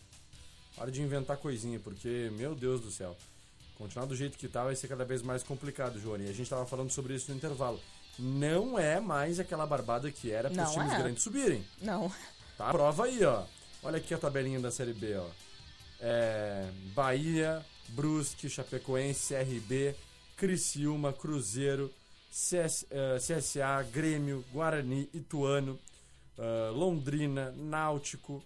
Pare 0.77 0.91
de 0.91 1.01
inventar 1.01 1.37
coisinha, 1.37 1.77
porque, 1.79 2.31
meu 2.37 2.55
Deus 2.55 2.79
do 2.79 2.89
céu, 2.89 3.15
continuar 3.77 4.05
do 4.05 4.15
jeito 4.15 4.37
que 4.37 4.47
tá 4.47 4.63
vai 4.63 4.75
ser 4.75 4.87
cada 4.87 5.03
vez 5.03 5.21
mais 5.21 5.43
complicado, 5.43 5.99
Joane. 5.99 6.25
E 6.25 6.29
a 6.29 6.33
gente 6.33 6.49
tava 6.49 6.65
falando 6.65 6.89
sobre 6.89 7.13
isso 7.13 7.29
no 7.29 7.37
intervalo. 7.37 7.81
Não 8.17 8.79
é 8.79 9.01
mais 9.01 9.41
aquela 9.41 9.67
barbada 9.67 10.09
que 10.09 10.31
era 10.31 10.49
para 10.49 10.63
os 10.63 10.71
times 10.71 10.93
é. 10.93 10.97
grandes 10.97 11.21
subirem. 11.21 11.65
Não. 11.81 12.09
Tá? 12.57 12.71
Prova 12.71 13.05
aí, 13.05 13.23
ó. 13.25 13.43
Olha 13.83 13.97
aqui 13.97 14.13
a 14.13 14.17
tabelinha 14.17 14.59
da 14.59 14.71
Série 14.71 14.93
B, 14.93 15.17
ó. 15.17 15.27
É, 15.99 16.69
Bahia, 16.93 17.63
Brusque, 17.89 18.49
Chapecoense, 18.49 19.33
CRB, 19.33 19.95
Criciúma, 20.37 21.11
Cruzeiro, 21.11 21.93
CS, 22.39 22.85
eh, 22.91 23.15
CSA, 23.17 23.81
Grêmio, 23.93 24.43
Guarani, 24.51 25.09
Ituano, 25.13 25.79
ah, 26.37 26.69
Londrina, 26.75 27.51
Náutico, 27.55 28.43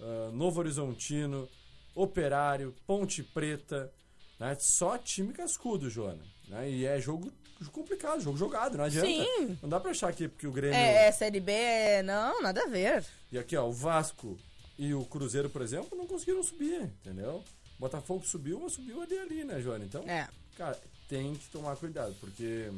ah, 0.00 0.30
Novo 0.32 0.60
Horizontino, 0.60 1.48
Operário, 1.92 2.72
Ponte 2.86 3.20
Preta, 3.20 3.92
né? 4.38 4.56
Só 4.60 4.96
time 4.96 5.32
cascudo, 5.32 5.90
Joana. 5.90 6.22
Né? 6.46 6.70
E 6.70 6.86
é 6.86 7.00
jogo 7.00 7.32
complicado, 7.72 8.20
jogo 8.20 8.38
jogado, 8.38 8.78
não 8.78 8.84
adianta. 8.84 9.08
Sim. 9.08 9.58
Não 9.60 9.68
dá 9.68 9.80
pra 9.80 9.90
achar 9.90 10.08
aqui 10.08 10.28
porque 10.28 10.46
o 10.46 10.52
Grêmio... 10.52 10.76
É, 10.76 11.08
é 11.08 11.12
Série 11.12 11.40
B, 11.40 11.50
é- 11.50 12.02
não, 12.02 12.40
nada 12.42 12.62
a 12.62 12.66
ver. 12.68 13.04
E 13.32 13.38
aqui, 13.38 13.56
ó, 13.56 13.66
o 13.66 13.72
Vasco 13.72 14.38
e 14.78 14.94
o 14.94 15.04
Cruzeiro, 15.04 15.50
por 15.50 15.62
exemplo, 15.62 15.98
não 15.98 16.06
conseguiram 16.06 16.44
subir, 16.44 16.82
entendeu? 16.82 17.42
Botafogo 17.76 18.24
subiu, 18.24 18.60
mas 18.60 18.72
subiu 18.74 19.02
ali 19.02 19.18
ali, 19.18 19.44
né, 19.44 19.60
Joana? 19.60 19.84
Então, 19.84 20.02
É. 20.08 20.28
cara, 20.56 20.80
tem 21.08 21.34
que 21.34 21.48
tomar 21.50 21.76
cuidado, 21.76 22.14
porque 22.20 22.70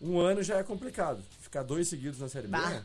um 0.00 0.18
ano 0.18 0.42
já 0.42 0.58
é 0.58 0.62
complicado. 0.62 1.22
Ficar 1.40 1.62
dois 1.62 1.88
seguidos 1.88 2.18
na 2.20 2.28
Série 2.28 2.46
B, 2.46 2.52
Bah. 2.52 2.82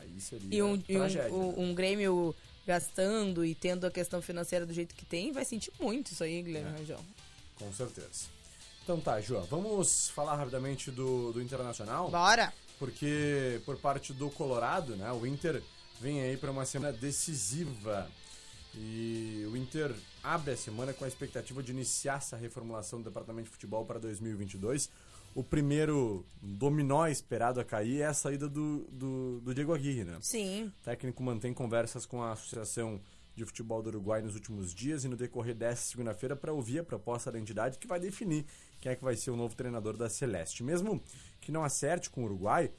aí 0.00 0.20
seria 0.20 0.48
E 0.50 0.62
um, 0.62 0.74
e 0.88 0.96
um, 0.96 1.00
tragédia. 1.00 1.32
um- 1.32 1.48
né? 1.48 1.54
um 1.58 1.74
Grêmio 1.74 2.34
gastando 2.66 3.44
e 3.44 3.54
tendo 3.54 3.86
a 3.86 3.90
questão 3.90 4.22
financeira 4.22 4.64
do 4.64 4.72
jeito 4.72 4.94
que 4.94 5.04
tem, 5.04 5.32
vai 5.32 5.44
sentir 5.44 5.70
muito 5.78 6.12
isso 6.12 6.24
aí, 6.24 6.42
Guilherme 6.42 6.70
É. 6.70 6.78
Rangel. 6.78 7.00
Com 7.56 7.72
certeza. 7.72 8.26
Então 8.82 9.00
tá, 9.00 9.20
João, 9.20 9.44
vamos 9.44 10.08
falar 10.10 10.36
rapidamente 10.36 10.90
do, 10.90 11.32
do 11.32 11.42
Internacional. 11.42 12.10
Bora! 12.10 12.52
porque 12.76 13.62
por 13.64 13.78
parte 13.78 14.12
do 14.12 14.28
Colorado, 14.30 14.96
né, 14.96 15.10
o 15.12 15.24
Inter 15.26 15.62
vem 16.00 16.20
aí 16.20 16.36
para 16.36 16.50
uma 16.50 16.66
semana 16.66 16.92
decisiva 16.92 18.10
e 18.74 19.46
o 19.50 19.56
Inter 19.56 19.94
abre 20.22 20.52
a 20.52 20.56
semana 20.56 20.92
com 20.92 21.04
a 21.04 21.08
expectativa 21.08 21.62
de 21.62 21.70
iniciar 21.70 22.16
essa 22.16 22.36
reformulação 22.36 22.98
do 23.00 23.04
departamento 23.08 23.44
de 23.46 23.52
futebol 23.52 23.84
para 23.86 24.00
2022. 24.00 24.90
O 25.34 25.42
primeiro 25.42 26.24
dominó 26.40 27.08
esperado 27.08 27.58
a 27.58 27.64
cair 27.64 28.02
é 28.02 28.06
a 28.06 28.14
saída 28.14 28.48
do, 28.48 28.86
do, 28.90 29.40
do 29.40 29.54
Diego 29.54 29.74
Aguirre, 29.74 30.04
né? 30.04 30.18
Sim. 30.20 30.66
O 30.66 30.84
técnico 30.84 31.22
mantém 31.22 31.52
conversas 31.52 32.06
com 32.06 32.22
a 32.22 32.32
Associação 32.32 33.00
de 33.34 33.44
Futebol 33.44 33.82
do 33.82 33.88
Uruguai 33.88 34.22
nos 34.22 34.34
últimos 34.34 34.72
dias 34.72 35.04
e 35.04 35.08
no 35.08 35.16
decorrer 35.16 35.54
desta 35.54 35.86
segunda-feira 35.86 36.36
para 36.36 36.52
ouvir 36.52 36.78
a 36.78 36.84
proposta 36.84 37.32
da 37.32 37.38
entidade 37.38 37.78
que 37.78 37.86
vai 37.86 37.98
definir 37.98 38.46
quem 38.80 38.92
é 38.92 38.94
que 38.94 39.02
vai 39.02 39.16
ser 39.16 39.32
o 39.32 39.36
novo 39.36 39.56
treinador 39.56 39.96
da 39.96 40.08
Celeste. 40.08 40.62
Mesmo 40.62 41.02
que 41.40 41.50
não 41.50 41.64
acerte 41.64 42.10
com 42.10 42.22
o 42.22 42.24
Uruguai, 42.26 42.70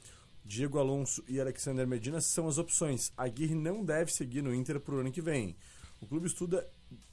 Diego 0.44 0.78
Alonso 0.78 1.22
e 1.28 1.40
Alexander 1.40 1.86
Medina 1.86 2.20
são 2.20 2.48
as 2.48 2.56
opções. 2.56 3.12
Aguirre 3.16 3.54
não 3.54 3.84
deve 3.84 4.12
seguir 4.12 4.42
no 4.42 4.54
Inter 4.54 4.80
para 4.80 4.94
o 4.94 4.98
ano 4.98 5.12
que 5.12 5.20
vem. 5.20 5.56
O 6.00 6.06
clube 6.06 6.26
estuda 6.26 6.66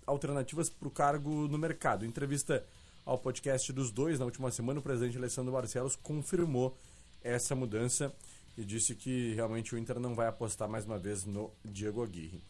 alternativas 0.05 0.69
para 0.69 0.87
o 0.87 0.91
cargo 0.91 1.47
no 1.47 1.57
mercado. 1.57 2.05
Entrevista 2.05 2.65
ao 3.05 3.17
podcast 3.17 3.71
dos 3.73 3.91
dois 3.91 4.19
na 4.19 4.25
última 4.25 4.49
semana, 4.51 4.79
o 4.79 4.83
presidente 4.83 5.17
Alessandro 5.17 5.51
Barcelos 5.51 5.95
confirmou 5.95 6.77
essa 7.21 7.55
mudança 7.55 8.13
e 8.57 8.63
disse 8.63 8.95
que 8.95 9.33
realmente 9.33 9.73
o 9.73 9.77
Inter 9.77 9.99
não 9.99 10.15
vai 10.15 10.27
apostar 10.27 10.69
mais 10.69 10.85
uma 10.85 10.97
vez 10.97 11.25
no 11.25 11.51
Diego 11.65 12.03
Aguirre. 12.03 12.43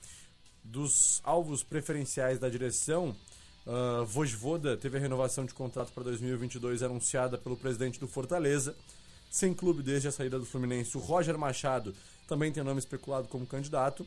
Dos 0.63 1.21
alvos 1.23 1.63
preferenciais 1.63 2.39
da 2.39 2.49
direção, 2.49 3.15
uh, 3.65 4.05
Vojvoda 4.05 4.77
teve 4.77 4.97
a 4.97 5.01
renovação 5.01 5.45
de 5.45 5.53
contrato 5.53 5.91
para 5.91 6.03
2022 6.03 6.83
anunciada 6.83 7.37
pelo 7.37 7.57
presidente 7.57 7.99
do 7.99 8.07
Fortaleza. 8.07 8.75
Sem 9.29 9.53
clube 9.53 9.81
desde 9.81 10.07
a 10.07 10.11
saída 10.11 10.37
do 10.37 10.45
Fluminense, 10.45 10.95
o 10.95 10.99
Roger 10.99 11.37
Machado 11.37 11.95
também 12.27 12.51
tem 12.51 12.63
nome 12.63 12.79
especulado 12.79 13.27
como 13.27 13.47
candidato. 13.47 14.05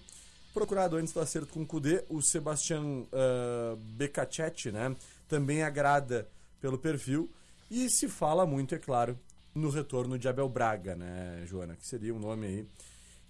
Procurado 0.54 0.96
antes 0.96 1.12
do 1.12 1.20
acerto 1.20 1.52
com 1.52 1.62
o 1.62 1.66
Cudê, 1.66 2.04
o 2.08 2.22
Sebastian 2.22 2.82
uh, 2.82 3.76
Beccacetti, 3.76 4.70
né, 4.70 4.94
também 5.28 5.62
agrada 5.62 6.26
pelo 6.66 6.78
perfil. 6.78 7.30
E 7.70 7.88
se 7.88 8.08
fala 8.08 8.44
muito, 8.44 8.74
é 8.74 8.78
claro, 8.78 9.16
no 9.54 9.70
retorno 9.70 10.18
de 10.18 10.26
Abel 10.28 10.48
Braga, 10.48 10.96
né, 10.96 11.44
Joana? 11.46 11.76
Que 11.76 11.86
seria 11.86 12.12
um 12.12 12.18
nome 12.18 12.44
aí 12.46 12.66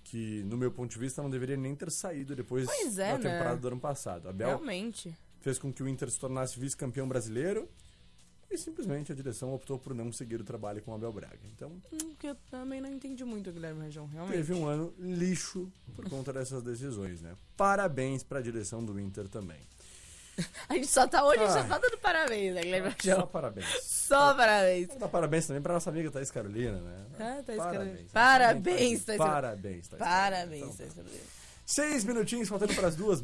que, 0.04 0.42
no 0.44 0.56
meu 0.56 0.70
ponto 0.70 0.90
de 0.90 0.98
vista, 0.98 1.22
não 1.22 1.28
deveria 1.28 1.56
nem 1.56 1.74
ter 1.74 1.90
saído 1.90 2.34
depois 2.34 2.64
Pois 2.66 2.98
é, 2.98 3.12
da 3.12 3.18
né? 3.18 3.30
temporada 3.30 3.56
do 3.60 3.68
ano 3.68 3.78
passado. 3.80 4.28
Abel 4.28 4.48
Realmente. 4.48 5.14
fez 5.40 5.58
com 5.58 5.70
que 5.70 5.82
o 5.82 5.88
Inter 5.88 6.10
se 6.10 6.18
tornasse 6.18 6.58
vice-campeão 6.58 7.06
brasileiro 7.06 7.68
e 8.50 8.56
simplesmente 8.56 9.12
a 9.12 9.14
direção 9.14 9.52
optou 9.52 9.78
por 9.78 9.92
não 9.94 10.10
seguir 10.12 10.40
o 10.40 10.44
trabalho 10.44 10.80
com 10.80 10.92
o 10.92 10.94
Abel 10.94 11.12
Braga. 11.12 11.40
Então, 11.54 11.70
Hum, 11.92 12.14
que 12.18 12.28
eu 12.28 12.36
também 12.50 12.80
não 12.80 12.88
entendi 12.90 13.22
muito, 13.24 13.52
Guilherme 13.52 13.82
Rangel, 13.82 14.06
realmente. 14.06 14.36
teve 14.36 14.54
um 14.54 14.64
ano 14.66 14.94
lixo 14.98 15.70
por 15.94 16.08
conta 16.08 16.32
dessas 16.32 16.62
decisões, 16.62 17.20
né? 17.20 17.34
Parabéns 17.56 18.22
para 18.22 18.38
a 18.38 18.42
direção 18.42 18.82
do 18.84 18.98
Inter 18.98 19.28
também. 19.28 19.60
A 20.68 20.74
gente 20.74 20.86
só 20.86 21.06
tá 21.06 21.24
hoje, 21.24 21.46
só 21.48 21.60
Ai. 21.60 21.68
tá 21.68 21.78
dando 21.78 21.98
parabéns, 21.98 22.54
né, 22.54 22.62
Guilherme 22.62 22.94
Só 23.02 23.26
parabéns. 23.26 23.66
Só 23.82 24.34
parabéns. 24.34 24.88
Vou 24.88 24.98
dar 24.98 25.08
parabéns 25.08 25.46
também 25.46 25.62
para 25.62 25.74
nossa 25.74 25.90
amiga 25.90 26.10
Thaís 26.10 26.30
Carolina, 26.30 26.78
né? 26.78 27.06
Ah, 27.18 27.42
Thaís 27.44 27.58
parabéns. 27.58 27.72
Carolina. 27.72 28.08
Parabéns, 28.12 29.04
Thaís 29.04 29.18
Carolina. 29.18 29.40
Parabéns, 29.40 29.88
Thaís 29.88 29.98
Parabéns, 29.98 30.60
Carolina. 30.60 30.76
Thaís 30.76 30.92
Então, 30.92 31.04
Carolina. 31.04 31.35
Seis 31.68 32.04
minutinhos 32.04 32.48
faltando 32.48 32.72
para 32.74 32.86
as 32.86 32.94
duas. 32.94 33.20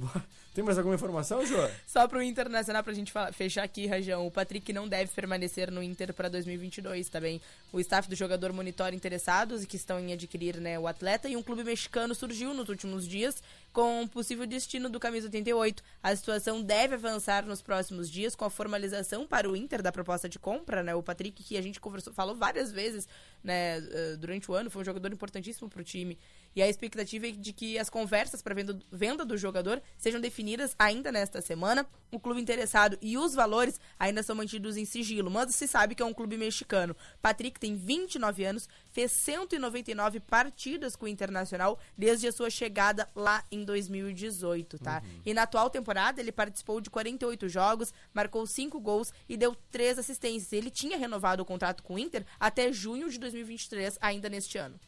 Tem 0.53 0.65
mais 0.65 0.77
alguma 0.77 0.97
informação, 0.97 1.47
João? 1.47 1.71
Só 1.87 2.09
pro 2.09 2.21
Internacional, 2.21 2.83
pra 2.83 2.93
gente 2.93 3.13
falar- 3.13 3.33
fechar 3.33 3.63
aqui, 3.63 3.87
Rajão. 3.87 4.27
O 4.27 4.31
Patrick 4.33 4.71
não 4.73 4.89
deve 4.89 5.13
permanecer 5.13 5.71
no 5.71 5.81
Inter 5.83 6.13
pra 6.13 6.29
2022, 6.29 7.09
tá 7.09 7.21
bem? 7.21 7.41
O 7.73 7.79
staff 7.81 8.09
do 8.09 8.17
jogador 8.17 8.53
monitora 8.53 8.95
interessados 8.97 9.63
e 9.63 9.67
que 9.67 9.77
estão 9.77 9.99
em 10.01 10.13
adquirir 10.13 10.57
né, 10.61 10.77
o 10.79 10.89
atleta. 10.89 11.29
E 11.29 11.37
um 11.37 11.43
clube 11.43 11.63
mexicano 11.63 12.15
surgiu 12.17 12.53
nos 12.53 12.69
últimos 12.69 13.07
dias 13.07 13.41
com 13.73 14.03
um 14.03 14.09
possível 14.09 14.45
destino 14.45 14.91
do 14.91 14.99
camisa 15.01 15.29
88. 15.29 15.83
A 16.03 16.15
situação 16.15 16.61
deve 16.61 16.97
avançar 16.97 17.47
nos 17.47 17.63
próximos 17.63 18.11
dias 18.11 18.35
com 18.35 18.45
a 18.45 18.51
formalização 18.51 19.25
para 19.27 19.49
o 19.49 19.57
Inter 19.57 19.81
da 19.81 19.93
proposta 19.93 20.29
de 20.29 20.39
compra, 20.39 20.83
né? 20.83 20.95
O 20.95 21.03
Patrick, 21.03 21.43
que 21.45 21.57
a 21.57 21.63
gente 21.63 21.81
conversou, 21.81 22.13
falou 22.13 22.35
várias 22.35 22.73
vezes 22.73 23.09
né, 23.43 23.79
eh, 23.79 24.17
durante 24.19 24.51
o 24.51 24.55
ano, 24.55 24.69
foi 24.69 24.83
um 24.83 24.85
jogador 24.85 25.13
importantíssimo 25.13 25.69
pro 25.71 25.83
time. 25.83 26.19
E 26.55 26.63
a 26.63 26.69
expectativa 26.69 27.27
é 27.27 27.31
de 27.33 27.53
que 27.53 27.79
as 27.79 27.89
conversas 27.89 28.43
para 28.43 28.55
venda, 28.55 28.79
venda 28.91 29.25
do 29.25 29.37
jogador 29.37 29.83
sejam 29.97 30.21
definidas 30.21 30.75
ainda 30.79 31.11
nesta 31.11 31.41
semana. 31.41 31.87
O 32.11 32.21
clube 32.21 32.41
interessado 32.41 32.99
e 33.01 33.17
os 33.17 33.35
valores 33.35 33.81
ainda 33.99 34.23
são 34.23 34.37
mantidos 34.37 34.77
em 34.77 34.85
sigilo, 34.85 35.31
mas 35.31 35.55
se 35.55 35.67
sabe 35.67 35.95
que 35.95 36.03
é 36.03 36.07
um 36.07 36.13
clube 36.13 36.37
mexicano. 36.37 36.95
Patrick 37.23 37.59
tem 37.59 37.75
29 37.75 38.45
anos, 38.45 38.69
fez 38.91 39.13
199 39.13 40.21
partidas 40.21 40.95
com 40.95 41.07
o 41.07 41.09
Internacional 41.09 41.79
desde 41.97 42.29
a 42.29 42.33
sua 42.33 42.51
chegada 42.51 43.09
lá 43.17 43.43
em 43.51 43.65
2018, 43.65 44.79
tá? 44.79 45.03
E 45.25 45.33
na 45.33 45.43
atual 45.43 45.71
temporada 45.71 46.21
ele 46.21 46.33
participou 46.33 46.81
de 46.81 46.91
48 46.91 47.49
jogos, 47.49 47.95
marcou 48.13 48.47
5 48.47 48.79
gols 48.79 49.13
e 49.29 49.37
deu 49.37 49.57
3 49.71 49.99
assistências. 49.99 50.53
Ele 50.53 50.71
tinha 50.71 50.99
renovado 50.99 51.43
o 51.43 51.47
contrato 51.47 51.83
com 51.83 51.95
o 51.95 51.99
Inter 51.99 52.27
até 52.39 52.73
junho 52.73 53.09
de 53.09 53.19
2023, 53.19 53.99
ainda 54.01 54.29
neste 54.29 54.59
ano. 54.59 54.79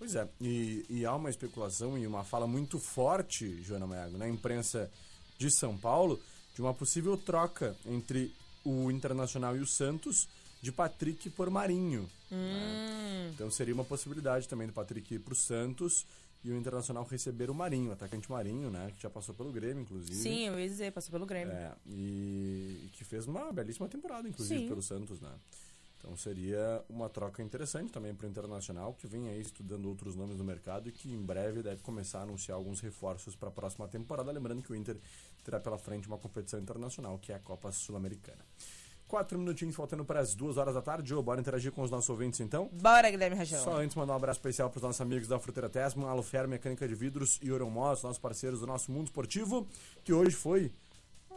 Pois 0.00 0.14
é, 0.14 0.26
e, 0.40 0.86
e 0.88 1.04
há 1.04 1.14
uma 1.14 1.28
especulação 1.28 1.98
e 1.98 2.06
uma 2.06 2.24
fala 2.24 2.46
muito 2.46 2.78
forte, 2.78 3.62
Joana 3.62 3.86
Maiago, 3.86 4.16
na 4.16 4.26
imprensa 4.26 4.90
de 5.36 5.50
São 5.50 5.76
Paulo, 5.76 6.18
de 6.54 6.62
uma 6.62 6.72
possível 6.72 7.18
troca 7.18 7.76
entre 7.84 8.34
o 8.64 8.90
Internacional 8.90 9.54
e 9.54 9.60
o 9.60 9.66
Santos 9.66 10.26
de 10.62 10.72
Patrick 10.72 11.28
por 11.28 11.50
Marinho. 11.50 12.08
né? 12.30 13.30
Então 13.34 13.50
seria 13.50 13.74
uma 13.74 13.84
possibilidade 13.84 14.48
também 14.48 14.66
do 14.66 14.72
Patrick 14.72 15.14
ir 15.14 15.18
pro 15.18 15.34
Santos 15.34 16.06
e 16.42 16.50
o 16.50 16.56
Internacional 16.56 17.04
receber 17.04 17.50
o 17.50 17.54
Marinho, 17.54 17.90
o 17.90 17.92
atacante 17.92 18.30
Marinho, 18.30 18.70
né? 18.70 18.90
Que 18.96 19.02
já 19.02 19.10
passou 19.10 19.34
pelo 19.34 19.52
Grêmio, 19.52 19.82
inclusive. 19.82 20.14
Sim, 20.14 20.46
eu 20.46 20.58
ia 20.58 20.66
dizer, 20.66 20.92
passou 20.92 21.12
pelo 21.12 21.26
Grêmio. 21.26 21.52
É, 21.52 21.74
e, 21.86 22.84
e 22.86 22.90
que 22.94 23.04
fez 23.04 23.26
uma 23.26 23.52
belíssima 23.52 23.86
temporada, 23.86 24.26
inclusive, 24.26 24.60
Sim. 24.60 24.68
pelo 24.68 24.80
Santos, 24.80 25.20
né? 25.20 25.30
Então 26.00 26.16
seria 26.16 26.82
uma 26.88 27.10
troca 27.10 27.42
interessante 27.42 27.92
também 27.92 28.14
para 28.14 28.26
o 28.26 28.30
Internacional, 28.30 28.94
que 28.94 29.06
vem 29.06 29.28
aí 29.28 29.40
estudando 29.40 29.86
outros 29.86 30.16
nomes 30.16 30.38
no 30.38 30.42
mercado 30.42 30.88
e 30.88 30.92
que 30.92 31.12
em 31.12 31.22
breve 31.22 31.62
deve 31.62 31.82
começar 31.82 32.20
a 32.20 32.22
anunciar 32.22 32.56
alguns 32.56 32.80
reforços 32.80 33.36
para 33.36 33.50
a 33.50 33.52
próxima 33.52 33.86
temporada. 33.86 34.32
Lembrando 34.32 34.62
que 34.62 34.72
o 34.72 34.74
Inter 34.74 34.96
terá 35.44 35.60
pela 35.60 35.76
frente 35.76 36.08
uma 36.08 36.16
competição 36.16 36.58
internacional, 36.58 37.18
que 37.18 37.32
é 37.32 37.34
a 37.34 37.38
Copa 37.38 37.70
Sul-Americana. 37.70 38.42
Quatro 39.06 39.38
minutinhos 39.38 39.74
faltando 39.74 40.04
para 40.04 40.20
as 40.20 40.34
duas 40.34 40.56
horas 40.56 40.74
da 40.74 40.80
tarde. 40.80 41.12
Ô, 41.14 41.22
bora 41.22 41.40
interagir 41.40 41.70
com 41.70 41.82
os 41.82 41.90
nossos 41.90 42.08
ouvintes 42.08 42.40
então? 42.40 42.70
Bora, 42.72 43.10
Guilherme 43.10 43.36
Rajão. 43.36 43.62
Só 43.62 43.76
antes 43.76 43.94
mandar 43.94 44.14
um 44.14 44.16
abraço 44.16 44.38
especial 44.38 44.70
para 44.70 44.78
os 44.78 44.82
nossos 44.82 45.00
amigos 45.00 45.28
da 45.28 45.38
Fruteira 45.38 45.68
Tesman, 45.68 46.08
Alufer 46.08 46.48
Mecânica 46.48 46.88
de 46.88 46.94
Vidros 46.94 47.38
e 47.42 47.52
Oromós, 47.52 48.02
nossos 48.02 48.18
parceiros 48.18 48.60
do 48.60 48.66
nosso 48.66 48.90
mundo 48.90 49.08
esportivo, 49.08 49.66
que 50.04 50.12
hoje 50.12 50.34
foi, 50.34 50.72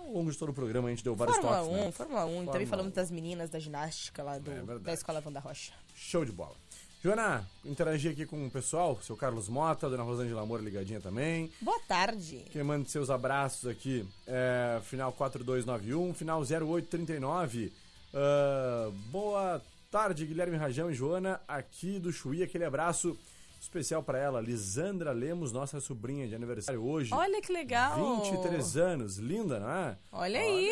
ao 0.06 0.12
longo 0.12 0.32
de 0.32 0.38
todo 0.38 0.50
o 0.50 0.54
programa, 0.54 0.88
a 0.88 0.92
gente 0.92 1.04
deu 1.04 1.16
vários 1.16 1.38
Fórmula 1.38 1.64
toques, 1.64 1.74
1, 1.74 1.86
né? 1.86 1.92
Fórmula 1.92 2.26
1. 2.26 2.28
Também 2.28 2.46
Fórmula 2.46 2.68
falamos 2.68 2.92
1. 2.92 2.96
das 2.96 3.12
meninas 3.12 3.50
da 3.50 3.60
ginástica 3.60 4.24
lá 4.24 4.38
do, 4.38 4.52
É 4.52 4.80
da 4.80 4.94
Escola 4.94 5.22
Wanda 5.26 5.40
Rocha. 5.40 5.74
Show 5.96 6.26
de 6.26 6.32
bola. 6.32 6.56
Joana, 7.04 7.46
interagir 7.66 8.14
aqui 8.14 8.26
com 8.26 8.48
o 8.48 8.50
pessoal, 8.50 8.98
seu 9.02 9.18
Carlos 9.18 9.50
Mota, 9.50 9.90
dona 9.90 10.04
Rosângela 10.04 10.42
Amor 10.42 10.64
ligadinha 10.64 11.02
também. 11.02 11.52
Boa 11.62 11.80
tarde. 11.86 12.46
Quem 12.50 12.64
manda 12.64 12.88
seus 12.88 13.10
abraços 13.10 13.70
aqui 13.70 14.08
é 14.26 14.80
final 14.84 15.12
4291, 15.12 16.14
final 16.14 16.40
0839. 16.42 17.74
Ah, 18.14 18.90
boa 19.12 19.62
tarde, 19.92 20.26
Guilherme 20.26 20.56
Rajão 20.56 20.90
e 20.90 20.94
Joana, 20.94 21.42
aqui 21.48 22.00
do 22.00 22.12
Chuí, 22.14 22.42
aquele 22.42 22.64
abraço 22.64 23.18
especial 23.64 24.04
para 24.04 24.18
ela, 24.20 24.42
Lisandra 24.42 25.12
Lemos, 25.12 25.52
nossa 25.52 25.80
sobrinha 25.80 26.28
de 26.28 26.36
aniversário 26.36 26.84
hoje. 26.84 27.14
Olha 27.14 27.42
que 27.42 27.52
legal. 27.52 28.22
23 28.22 28.78
anos, 28.78 29.18
linda, 29.18 29.60
não 29.60 29.70
é? 29.70 29.98
Olha 30.12 30.40
aí. 30.40 30.70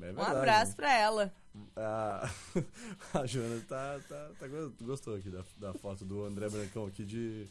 é 0.00 0.12
Um 0.12 0.20
abraço 0.20 0.74
pra 0.74 0.92
ela. 0.92 1.32
A, 1.76 2.28
a 3.14 3.26
Joana 3.26 3.62
tá, 3.68 4.00
tá, 4.08 4.30
tá 4.40 4.48
go- 4.48 4.72
gostou 4.82 5.14
aqui 5.14 5.30
da, 5.30 5.44
da 5.56 5.72
foto 5.74 6.04
do 6.04 6.24
André 6.24 6.48
Brancão 6.48 6.86
aqui 6.86 7.04
de. 7.04 7.46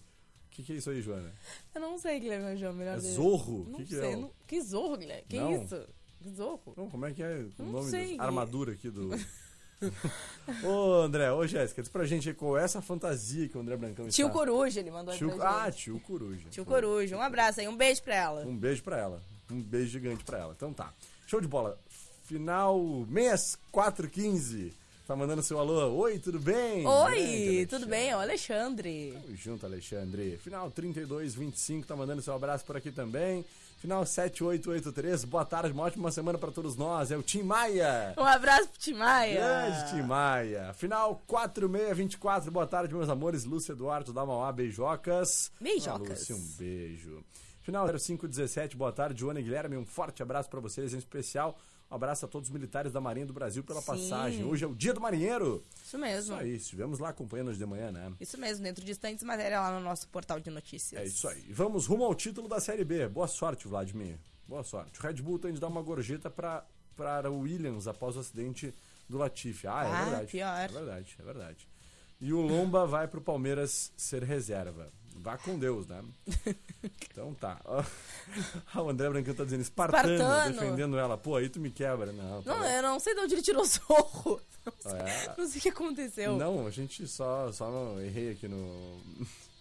O 0.48 0.50
que, 0.54 0.64
que 0.64 0.74
é 0.74 0.76
isso 0.76 0.90
aí, 0.90 1.02
Joana? 1.02 1.32
Eu 1.74 1.80
não 1.80 1.98
sei, 1.98 2.20
Guilherme 2.20 2.46
Rajão, 2.46 2.74
melhor 2.74 2.98
É 2.98 3.02
dele. 3.02 3.14
Zorro? 3.14 3.66
Não 3.70 3.78
Que 3.80 3.86
que 3.86 3.96
sei. 3.96 4.12
é 4.12 4.16
não- 4.18 4.32
Que 4.46 4.62
zorro, 4.62 4.98
Guilherme? 4.98 5.24
Que 5.30 5.40
Não? 5.40 5.64
isso? 5.64 5.88
Que 6.20 6.30
zorro? 6.32 6.62
Então, 6.68 6.90
como 6.90 7.06
é 7.06 7.14
que 7.14 7.24
é 7.24 7.46
o 7.58 7.64
Não 7.64 7.72
nome 7.72 8.18
da 8.18 8.24
armadura 8.26 8.74
aqui 8.74 8.90
do. 8.90 9.10
ô, 10.64 10.94
André, 11.02 11.32
ô, 11.32 11.46
Jéssica, 11.46 11.82
diz 11.82 11.90
pra 11.90 12.06
gente 12.06 12.34
qual 12.34 12.58
é 12.58 12.64
essa 12.64 12.82
fantasia 12.82 13.48
que 13.48 13.58
o 13.58 13.62
André 13.62 13.76
Brancão 13.78 14.08
Tio 14.10 14.28
está. 14.28 14.38
Coruja, 14.38 14.80
ele 14.80 14.92
mandou 14.92 15.12
aí 15.12 15.18
Tio... 15.18 15.32
pra 15.32 15.64
Ah, 15.64 15.72
tio 15.72 16.00
Coruja. 16.00 16.50
Tio 16.50 16.66
Coruja. 16.66 17.18
Um 17.18 17.22
abraço 17.22 17.60
aí, 17.60 17.68
um 17.68 17.76
beijo 17.76 18.02
pra 18.04 18.16
ela. 18.16 18.46
Um 18.46 18.56
beijo 18.56 18.84
pra 18.84 18.98
ela. 18.98 19.22
Um 19.50 19.62
beijo 19.62 19.90
gigante 19.90 20.24
pra 20.24 20.40
ela. 20.40 20.54
Então 20.56 20.74
tá. 20.74 20.94
Show 21.28 21.42
de 21.42 21.48
bola. 21.48 21.78
Final 22.24 23.06
6415. 23.12 24.74
Tá 25.08 25.16
mandando 25.16 25.44
seu 25.44 25.60
alô. 25.60 25.94
Oi, 25.98 26.20
tudo 26.20 26.40
bem? 26.40 26.88
Oi, 26.88 27.68
tudo 27.70 27.86
bem? 27.86 28.12
É 28.12 28.16
o 28.16 28.20
Alexandre. 28.20 29.12
Tamo 29.12 29.36
junto, 29.36 29.66
Alexandre. 29.66 30.38
Final 30.38 30.72
3225, 30.72 31.86
tá 31.86 31.96
mandando 31.96 32.22
seu 32.22 32.34
abraço 32.34 32.64
por 32.64 32.78
aqui 32.78 32.92
também. 32.92 33.44
Final 33.82 34.06
7883, 34.06 35.26
boa 35.26 35.44
tarde, 35.44 35.74
uma 35.74 35.82
ótima 35.82 36.12
semana 36.12 36.38
pra 36.38 36.52
todos 36.52 36.76
nós. 36.76 37.10
É 37.10 37.18
o 37.18 37.24
Tim 37.24 37.42
Maia. 37.42 38.14
Um 38.16 38.24
abraço 38.24 38.70
pro 38.70 38.78
Timaya. 38.78 39.42
Grande 39.42 39.90
Tim 39.90 40.02
Maia. 40.04 40.72
Final 40.76 41.24
4624, 41.26 42.52
boa 42.52 42.68
tarde, 42.68 42.94
meus 42.94 43.10
amores. 43.10 43.44
Lúcia 43.44 43.72
Eduardo 43.72 44.14
da 44.14 44.24
Mauá, 44.24 44.52
beijocas. 44.52 45.52
Beijocas. 45.60 46.30
Lúcia, 46.30 46.36
um 46.36 46.58
beijo. 46.60 47.24
Final 47.64 47.88
0517, 47.88 48.78
boa 48.78 48.92
tarde, 48.92 49.20
Joana 49.20 49.40
e 49.40 49.44
Guilherme. 49.44 49.76
Um 49.76 49.86
forte 49.86 50.22
abraço 50.22 50.48
pra 50.48 50.60
vocês, 50.60 50.94
em 50.94 51.00
especial. 51.00 51.58
Um 51.92 51.96
abraço 51.96 52.24
a 52.24 52.28
todos 52.28 52.48
os 52.48 52.54
militares 52.54 52.94
da 52.94 53.02
Marinha 53.02 53.26
do 53.26 53.34
Brasil 53.34 53.64
pela 53.66 53.82
Sim. 53.82 53.86
passagem. 53.88 54.44
Hoje 54.46 54.64
é 54.64 54.68
o 54.68 54.74
dia 54.74 54.94
do 54.94 55.02
marinheiro. 55.02 55.62
Isso 55.86 55.98
mesmo. 55.98 56.34
Isso 56.34 56.42
aí, 56.42 56.56
estivemos 56.56 57.00
lá 57.00 57.10
acompanhando 57.10 57.50
hoje 57.50 57.60
de 57.60 57.66
manhã, 57.66 57.92
né? 57.92 58.14
Isso 58.18 58.38
mesmo, 58.40 58.64
dentro 58.64 58.84
de 58.86 58.92
instantes 58.92 59.24
matéria 59.26 59.60
lá 59.60 59.78
no 59.78 59.84
nosso 59.84 60.08
portal 60.08 60.40
de 60.40 60.50
notícias. 60.50 61.02
É 61.02 61.06
isso 61.06 61.28
aí. 61.28 61.42
Vamos 61.52 61.86
rumo 61.88 62.06
ao 62.06 62.16
título 62.16 62.48
da 62.48 62.62
Série 62.62 62.86
B. 62.86 63.10
Boa 63.10 63.28
sorte, 63.28 63.68
Vladimir. 63.68 64.18
Boa 64.48 64.64
sorte. 64.64 64.98
O 65.00 65.04
Red 65.04 65.16
Bull 65.16 65.38
tem 65.38 65.52
de 65.52 65.60
dar 65.60 65.68
uma 65.68 65.82
gorjeta 65.82 66.30
para 66.30 67.30
o 67.30 67.40
Williams 67.40 67.88
após 67.88 68.16
o 68.16 68.22
acidente 68.22 68.74
do 69.10 69.18
Latifi. 69.18 69.68
Ah, 69.68 69.84
é 69.84 69.92
Ah, 69.92 70.04
verdade. 70.06 70.32
pior. 70.32 70.60
É 70.60 70.68
verdade, 70.70 71.16
é 71.20 71.24
verdade. 71.24 71.68
E 72.22 72.32
o 72.32 72.40
Lomba 72.40 72.86
vai 72.88 73.06
pro 73.08 73.20
Palmeiras 73.20 73.92
ser 73.98 74.24
reserva. 74.24 74.88
Vá 75.22 75.38
com 75.38 75.58
Deus, 75.60 75.88
né? 75.88 76.04
Então 77.12 77.34
tá. 77.36 77.60
Ah, 78.74 78.82
o 78.82 78.90
André 78.90 79.10
Brancão 79.10 79.34
tá 79.36 79.44
dizendo 79.44 79.62
espartano, 79.62 80.14
Espartano. 80.14 80.54
defendendo 80.60 80.98
ela. 80.98 81.18
Pô, 81.18 81.36
aí 81.36 81.50
tu 81.50 81.60
me 81.60 81.70
quebra. 81.70 82.12
Não, 82.14 82.42
tá 82.42 82.54
Não, 82.54 82.60
bom. 82.62 82.66
eu 82.66 82.82
não 82.82 83.00
sei 83.00 83.14
de 83.14 83.20
onde 83.22 83.36
ele 83.36 83.42
tirou 83.42 83.62
o 83.64 83.66
zorro. 83.66 84.42
Não 84.66 84.74
sei, 84.80 84.92
É. 85.00 85.36
não 85.38 85.48
sei 85.48 85.60
o 85.60 85.62
que 85.62 85.70
aconteceu. 85.70 86.38
Não, 86.38 86.66
a 86.66 86.72
gente 86.72 87.06
só, 87.08 87.52
só 87.52 88.00
errei 88.00 88.32
aqui 88.32 88.48
no. 88.48 89.02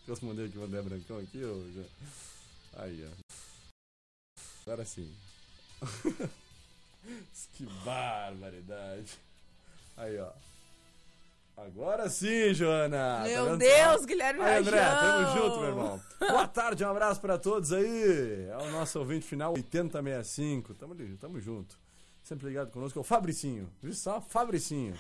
Eu 0.06 0.14
responder 0.14 0.44
aqui 0.46 0.56
o 0.58 0.64
André 0.64 0.80
Brancão 0.82 1.18
aqui, 1.18 1.42
ô. 1.44 1.64
já- 1.72 2.82
Aí, 2.84 3.04
ó. 3.04 4.40
Agora 4.66 4.84
sim. 4.84 5.12
que 7.54 7.66
barbaridade. 7.84 9.18
Aí, 9.96 10.16
ó. 10.18 10.30
Agora 11.56 12.08
sim, 12.08 12.54
Joana. 12.54 13.20
Meu 13.24 13.44
vendo 13.44 13.58
Deus? 13.58 14.04
Guilherme 14.06 14.40
Aí, 14.42 14.58
André, 14.60 14.80
tamo 14.80 15.36
junto, 15.38 15.60
meu 15.60 15.68
irmão. 15.68 16.00
Boa 16.18 16.48
tarde, 16.48 16.84
um 16.84 16.88
abraço 16.90 17.20
pra 17.20 17.36
todos 17.38 17.70
aí. 17.72 18.46
É 18.50 18.56
o 18.56 18.70
nosso 18.70 18.98
ouvinte 18.98 19.26
final 19.26 19.52
8065. 19.52 20.74
Tamo, 20.74 20.94
tamo 21.18 21.38
junto. 21.40 21.78
Sempre 22.22 22.46
ligado 22.48 22.70
conosco, 22.70 22.98
é 22.98 23.02
o 23.02 23.04
Fabricinho. 23.04 23.70
Viu 23.82 23.92
só? 23.92 24.20
Fabricinho. 24.20 24.94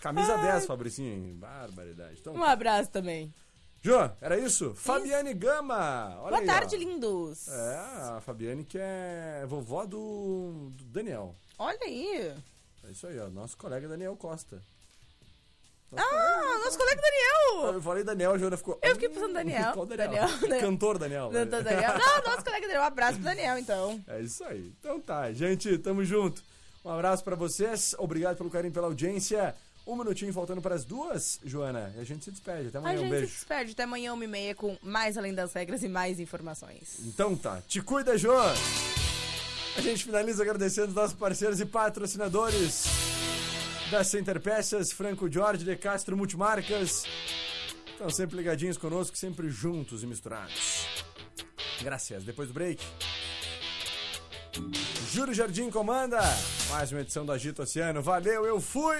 Camisa 0.00 0.36
10, 0.38 0.66
Fabricinho. 0.66 1.34
Barbaridade. 1.36 2.16
Então, 2.20 2.34
Um 2.34 2.42
abraço 2.42 2.90
também. 2.90 3.32
Jô, 3.80 3.98
era 4.20 4.38
isso? 4.38 4.74
Fabiane 4.74 5.34
Gama. 5.34 6.16
Olha 6.20 6.30
Boa 6.30 6.38
aí, 6.40 6.46
tarde, 6.46 6.76
ó. 6.76 6.78
lindos. 6.78 7.48
É, 7.48 7.76
a 8.16 8.20
Fabiane 8.20 8.64
que 8.64 8.78
é 8.78 9.44
vovó 9.46 9.84
do, 9.84 10.70
do 10.74 10.84
Daniel. 10.84 11.34
Olha 11.58 11.78
aí. 11.82 12.32
É 12.84 12.90
isso 12.90 13.06
aí, 13.06 13.18
ó. 13.18 13.28
Nosso 13.28 13.56
colega 13.56 13.88
Daniel 13.88 14.16
Costa. 14.16 14.60
Ah, 15.96 16.60
nosso 16.64 16.78
colega 16.78 17.00
Daniel. 17.00 17.74
Eu 17.74 17.82
falei 17.82 18.02
Daniel, 18.04 18.32
a 18.32 18.38
Joana 18.38 18.56
ficou. 18.56 18.78
Eu 18.82 18.92
fiquei 18.94 19.08
pensando 19.08 19.34
Daniel. 19.34 19.72
Qual 19.72 19.86
Daniel? 19.86 20.10
Daniel, 20.10 20.38
Daniel. 20.40 20.60
Cantor 20.60 20.98
Daniel. 20.98 21.30
Não, 21.32 21.44
não, 21.44 21.62
Daniel. 21.62 21.92
Não, 21.98 22.22
nosso 22.30 22.44
colega 22.44 22.60
Daniel. 22.66 22.82
Um 22.82 22.84
abraço 22.86 23.14
pro 23.14 23.24
Daniel, 23.24 23.58
então. 23.58 24.04
É 24.08 24.20
isso 24.20 24.42
aí. 24.44 24.72
Então 24.80 25.00
tá, 25.00 25.32
gente, 25.32 25.76
tamo 25.78 26.04
junto. 26.04 26.42
Um 26.84 26.90
abraço 26.90 27.22
pra 27.22 27.36
vocês. 27.36 27.94
Obrigado 27.98 28.36
pelo 28.36 28.50
carinho, 28.50 28.72
pela 28.72 28.86
audiência. 28.86 29.54
Um 29.86 29.96
minutinho 29.96 30.32
faltando 30.32 30.62
para 30.62 30.74
as 30.76 30.84
duas, 30.84 31.40
Joana. 31.44 31.92
E 31.96 32.00
a 32.00 32.04
gente 32.04 32.24
se 32.24 32.30
despede. 32.30 32.68
Até 32.68 32.78
A 32.78 32.80
amanhã. 32.80 32.96
Um 32.96 33.00
gente 33.02 33.10
beijo. 33.10 33.26
se 33.26 33.32
despede 33.34 33.72
até 33.72 33.82
amanhã, 33.82 34.14
uma 34.14 34.24
e 34.24 34.28
meia, 34.28 34.54
com 34.54 34.76
mais 34.82 35.18
além 35.18 35.34
das 35.34 35.52
regras 35.52 35.82
e 35.82 35.88
mais 35.88 36.20
informações. 36.20 37.00
Então 37.00 37.36
tá. 37.36 37.60
Te 37.66 37.80
cuida, 37.82 38.16
Jô. 38.16 38.32
A 39.76 39.80
gente 39.80 40.04
finaliza 40.04 40.42
agradecendo 40.42 40.88
os 40.88 40.94
nossos 40.94 41.16
parceiros 41.16 41.58
e 41.60 41.66
patrocinadores 41.66 42.84
da 43.92 44.02
Center 44.02 44.40
Peças, 44.40 44.90
Franco 44.90 45.30
Jorge, 45.30 45.66
De 45.66 45.76
Castro 45.76 46.16
Multimarcas. 46.16 47.04
Estão 47.90 48.08
sempre 48.08 48.38
ligadinhos 48.38 48.78
conosco, 48.78 49.14
sempre 49.18 49.50
juntos 49.50 50.02
e 50.02 50.06
misturados. 50.06 50.86
Graças. 51.82 52.24
Depois 52.24 52.48
do 52.48 52.54
break. 52.54 52.82
Júlio 55.12 55.34
Jardim 55.34 55.70
comanda. 55.70 56.20
Mais 56.70 56.90
uma 56.90 57.02
edição 57.02 57.26
do 57.26 57.32
Agito 57.32 57.60
Oceano. 57.60 58.00
Valeu, 58.00 58.46
eu 58.46 58.62
fui! 58.62 58.96